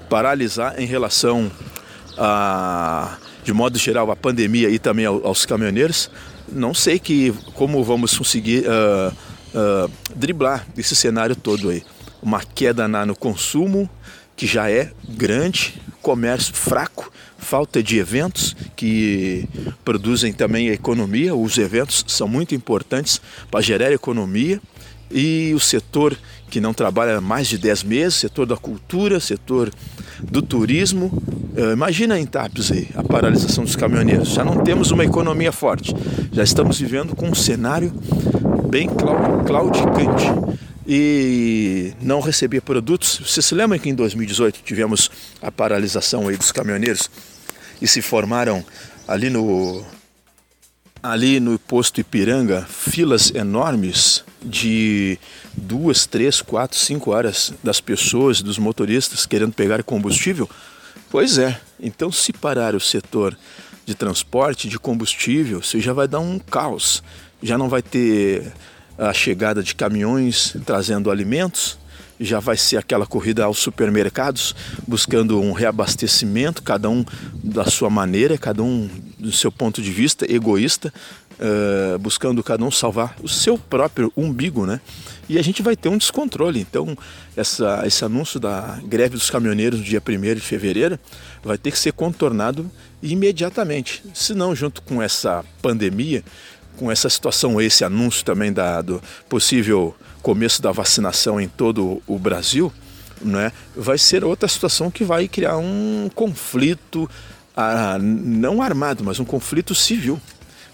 paralisar 0.09 0.81
em 0.81 0.87
relação 0.87 1.50
a, 2.16 3.16
de 3.42 3.53
modo 3.53 3.79
geral, 3.79 4.11
a 4.11 4.16
pandemia 4.16 4.68
e 4.68 4.79
também 4.79 5.07
aos 5.07 5.44
caminhoneiros, 5.44 6.11
não 6.50 6.74
sei 6.74 6.98
que 6.98 7.33
como 7.55 7.83
vamos 7.83 8.16
conseguir 8.16 8.64
uh, 8.66 9.12
uh, 9.55 9.90
driblar 10.14 10.67
esse 10.77 10.95
cenário 10.95 11.37
todo 11.37 11.71
aí. 11.71 11.83
Uma 12.23 12.43
queda 12.43 12.88
na, 12.88 13.07
no 13.07 13.14
consumo, 13.14 13.88
que 14.37 14.47
já 14.47 14.71
é 14.71 14.90
grande, 15.09 15.81
comércio 16.03 16.55
fraco, 16.55 17.11
falta 17.38 17.83
de 17.83 17.99
eventos 17.99 18.57
que 18.75 19.49
produzem 19.85 20.33
também 20.33 20.69
a 20.69 20.73
economia. 20.73 21.35
Os 21.35 21.59
eventos 21.59 22.05
são 22.09 22.27
muito 22.27 22.55
importantes 22.55 23.21
para 23.51 23.61
gerar 23.61 23.93
economia 23.93 24.61
e 25.11 25.53
o 25.55 25.61
setor 25.61 26.17
que 26.51 26.61
não 26.61 26.73
trabalha 26.73 27.21
mais 27.21 27.49
de 27.49 27.59
10 27.59 27.83
meses, 27.83 28.14
setor 28.14 28.47
da 28.47 28.57
cultura, 28.57 29.21
setor 29.21 29.73
do 30.23 30.40
turismo. 30.40 31.07
Uh, 31.57 31.73
imagina 31.73 32.19
em 32.19 32.27
Tapes 32.27 32.73
aí, 32.73 32.88
a 32.95 33.03
paralisação 33.03 33.64
dos 33.64 33.77
caminhoneiros. 33.77 34.31
Já 34.31 34.45
não 34.45 34.62
temos 34.64 34.90
uma 34.90 35.05
economia 35.05 35.53
forte, 35.53 35.95
já 36.33 36.43
estamos 36.43 36.79
vivendo 36.79 37.14
com 37.14 37.29
um 37.29 37.35
cenário 37.35 37.93
bem 38.75 38.89
claudicante 39.47 40.25
e 40.85 41.93
não 42.01 42.19
recebia 42.19 42.61
produtos. 42.61 43.21
Você 43.25 43.41
se 43.41 43.55
lembra 43.55 43.79
que 43.79 43.89
em 43.89 43.95
2018 43.95 44.63
tivemos 44.65 45.09
a 45.41 45.53
paralisação 45.53 46.27
aí 46.27 46.37
dos 46.37 46.51
caminhoneiros 46.51 47.09
e 47.81 47.87
se 47.87 48.03
formaram 48.03 48.65
ali 49.07 49.31
no 49.31 49.87
ali 51.01 51.39
no 51.39 51.57
posto 51.57 52.01
Ipiranga 52.01 52.67
filas 52.69 53.31
enormes 53.33 54.25
de 54.43 55.21
duas, 55.57 56.05
três, 56.05 56.43
quatro, 56.43 56.77
cinco 56.77 57.13
horas 57.13 57.55
das 57.63 57.81
pessoas, 57.81 58.43
dos 58.43 58.59
motoristas 58.59 59.25
querendo 59.25 59.53
pegar 59.53 59.85
combustível? 59.85 60.51
Pois 61.13 61.39
é. 61.39 61.61
Então 61.79 62.11
se 62.11 62.33
parar 62.33 62.75
o 62.75 62.81
setor 62.81 63.39
de 63.87 63.95
transporte 63.95 64.69
de 64.69 64.81
combustível, 64.81 65.63
você 65.63 65.79
já 65.79 65.93
vai 65.93 66.09
dar 66.09 66.19
um 66.19 66.41
caos 66.41 67.05
já 67.44 67.59
não 67.59 67.68
vai 67.68 67.83
ter 67.83 68.50
a 68.96 69.12
chegada 69.12 69.62
de 69.62 69.74
caminhões 69.74 70.57
trazendo 70.64 71.11
alimentos, 71.11 71.78
já 72.18 72.40
vai 72.40 72.57
ser 72.57 72.78
aquela 72.78 73.07
corrida 73.07 73.44
aos 73.44 73.59
supermercados 73.59 74.57
buscando 74.88 75.38
um 75.40 75.52
reabastecimento, 75.52 76.62
cada 76.62 76.88
um 76.88 77.04
da 77.35 77.66
sua 77.66 77.90
maneira, 77.90 78.38
cada 78.38 78.62
um 78.62 78.88
do 79.18 79.30
seu 79.30 79.52
ponto 79.52 79.83
de 79.83 79.90
vista 79.90 80.24
egoísta, 80.33 80.92
uh, 81.35 81.98
buscando 81.98 82.42
cada 82.42 82.64
um 82.64 82.70
salvar 82.70 83.14
o 83.22 83.28
seu 83.28 83.59
próprio 83.59 84.11
umbigo, 84.16 84.64
né? 84.64 84.80
E 85.28 85.38
a 85.38 85.42
gente 85.42 85.62
vai 85.62 85.74
ter 85.74 85.88
um 85.88 85.98
descontrole. 85.98 86.61
Então, 86.61 86.96
essa, 87.37 87.83
esse 87.87 88.04
anúncio 88.04 88.38
da 88.38 88.78
greve 88.85 89.16
dos 89.16 89.30
caminhoneiros 89.30 89.80
no 89.80 89.85
dia 89.85 90.02
1 90.07 90.35
de 90.35 90.40
fevereiro 90.40 90.98
vai 91.42 91.57
ter 91.57 91.70
que 91.70 91.78
ser 91.78 91.92
contornado 91.92 92.70
imediatamente. 93.02 94.02
Se 94.12 94.35
não, 94.35 94.54
junto 94.54 94.83
com 94.83 95.02
essa 95.02 95.44
pandemia, 95.62 96.22
com 96.77 96.91
essa 96.91 97.09
situação, 97.09 97.61
esse 97.61 97.85
anúncio 97.85 98.25
também 98.25 98.53
da, 98.53 98.83
do 98.83 99.03
possível 99.29 99.95
começo 100.23 100.61
da 100.61 100.73
vacinação 100.73 101.41
em 101.41 101.49
todo 101.49 102.03
o 102.07 102.19
Brasil, 102.19 102.73
né, 103.21 103.53
vai 103.77 103.99
ser 103.99 104.25
outra 104.25 104.49
situação 104.49 104.91
que 104.91 105.05
vai 105.05 105.29
criar 105.29 105.57
um 105.57 106.11
conflito, 106.15 107.09
ah, 107.57 107.99
não 108.01 108.61
armado, 108.61 109.05
mas 109.05 109.21
um 109.21 109.25
conflito 109.25 109.75
civil, 109.75 110.21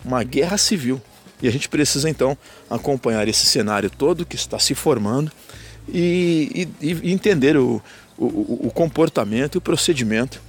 uma 0.05 0.23
guerra 0.23 0.57
civil. 0.57 1.01
E 1.43 1.49
a 1.49 1.51
gente 1.51 1.69
precisa 1.69 2.09
então 2.09 2.37
acompanhar 2.69 3.27
esse 3.29 3.47
cenário 3.47 3.91
todo 3.91 4.27
que 4.27 4.37
está 4.37 4.59
se 4.59 4.75
formando 4.75 5.33
e, 5.89 6.69
e, 6.81 6.93
e 6.93 7.13
entender 7.13 7.57
o, 7.57 7.83
o, 8.19 8.67
o 8.67 8.71
comportamento 8.73 9.55
e 9.55 9.59
o 9.59 9.61
procedimento 9.61 10.41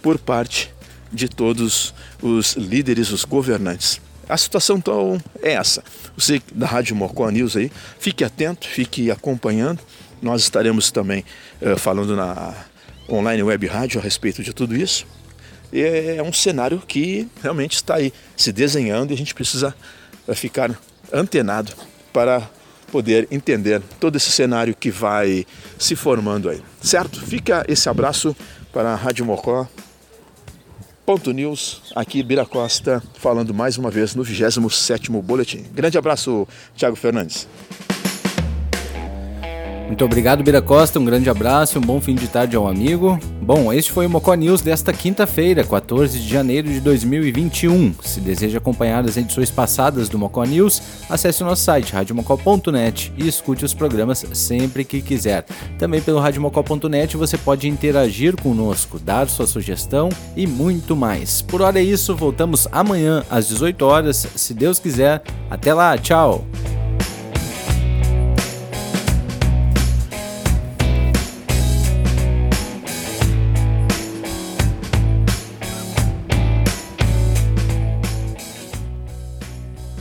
por 0.00 0.18
parte 0.18 0.72
de 1.12 1.28
todos 1.28 1.94
os 2.22 2.54
líderes, 2.54 3.10
os 3.10 3.24
governantes. 3.24 4.00
A 4.28 4.36
situação 4.36 4.76
então 4.76 5.20
é 5.42 5.52
essa. 5.52 5.82
Você 6.16 6.42
da 6.52 6.66
Rádio 6.66 6.94
Mocó 6.94 7.30
News 7.30 7.56
aí, 7.56 7.72
fique 7.98 8.22
atento, 8.22 8.66
fique 8.66 9.10
acompanhando. 9.10 9.80
Nós 10.20 10.42
estaremos 10.42 10.90
também 10.90 11.24
uh, 11.62 11.78
falando 11.78 12.14
na 12.14 12.54
online 13.08 13.42
web 13.42 13.66
rádio 13.66 13.98
a 13.98 14.02
respeito 14.02 14.42
de 14.42 14.52
tudo 14.52 14.76
isso. 14.76 15.06
E 15.72 15.80
é 15.80 16.22
um 16.22 16.32
cenário 16.32 16.82
que 16.86 17.28
realmente 17.42 17.76
está 17.76 17.96
aí 17.96 18.12
se 18.36 18.52
desenhando 18.52 19.12
e 19.12 19.14
a 19.14 19.16
gente 19.16 19.34
precisa 19.34 19.74
uh, 20.26 20.34
ficar 20.34 20.78
antenado 21.12 21.72
para 22.12 22.42
poder 22.92 23.28
entender 23.30 23.82
todo 24.00 24.16
esse 24.16 24.30
cenário 24.30 24.74
que 24.74 24.90
vai 24.90 25.46
se 25.78 25.94
formando 25.94 26.50
aí. 26.50 26.60
Certo? 26.82 27.20
Fica 27.20 27.64
esse 27.68 27.88
abraço 27.88 28.36
para 28.72 28.92
a 28.92 28.94
Rádio 28.94 29.24
Mocó 29.24 29.66
Ponto 31.08 31.32
News, 31.32 31.80
aqui 31.96 32.22
Bira 32.22 32.44
Costa, 32.44 33.02
falando 33.14 33.54
mais 33.54 33.78
uma 33.78 33.90
vez 33.90 34.14
no 34.14 34.22
27º 34.22 35.22
Boletim. 35.22 35.64
Grande 35.72 35.96
abraço, 35.96 36.46
Thiago 36.76 36.96
Fernandes. 36.96 37.48
Muito 39.88 40.04
obrigado, 40.04 40.44
Bira 40.44 40.60
Costa. 40.60 41.00
Um 41.00 41.04
grande 41.04 41.30
abraço, 41.30 41.78
um 41.78 41.82
bom 41.82 41.98
fim 41.98 42.14
de 42.14 42.28
tarde 42.28 42.54
ao 42.54 42.68
amigo. 42.68 43.18
Bom, 43.40 43.72
este 43.72 43.90
foi 43.90 44.04
o 44.04 44.10
Mocó 44.10 44.34
News 44.34 44.60
desta 44.60 44.92
quinta-feira, 44.92 45.64
14 45.64 46.18
de 46.18 46.28
janeiro 46.28 46.68
de 46.68 46.78
2021. 46.78 47.94
Se 48.04 48.20
deseja 48.20 48.58
acompanhar 48.58 49.02
as 49.06 49.16
edições 49.16 49.50
passadas 49.50 50.10
do 50.10 50.18
Mocó 50.18 50.44
News, 50.44 50.82
acesse 51.08 51.42
o 51.42 51.46
nosso 51.46 51.62
site 51.62 51.94
radiomocó.net 51.94 53.10
e 53.16 53.26
escute 53.26 53.64
os 53.64 53.72
programas 53.72 54.26
sempre 54.34 54.84
que 54.84 55.00
quiser. 55.00 55.46
Também 55.78 56.02
pelo 56.02 56.20
radiomocó.net 56.20 57.16
você 57.16 57.38
pode 57.38 57.66
interagir 57.66 58.36
conosco, 58.36 58.98
dar 58.98 59.26
sua 59.26 59.46
sugestão 59.46 60.10
e 60.36 60.46
muito 60.46 60.94
mais. 60.94 61.40
Por 61.40 61.62
hora 61.62 61.80
é 61.80 61.82
isso, 61.82 62.14
voltamos 62.14 62.68
amanhã 62.70 63.24
às 63.30 63.48
18 63.48 63.82
horas, 63.86 64.28
se 64.36 64.52
Deus 64.52 64.78
quiser. 64.78 65.22
Até 65.50 65.72
lá, 65.72 65.96
tchau! 65.96 66.44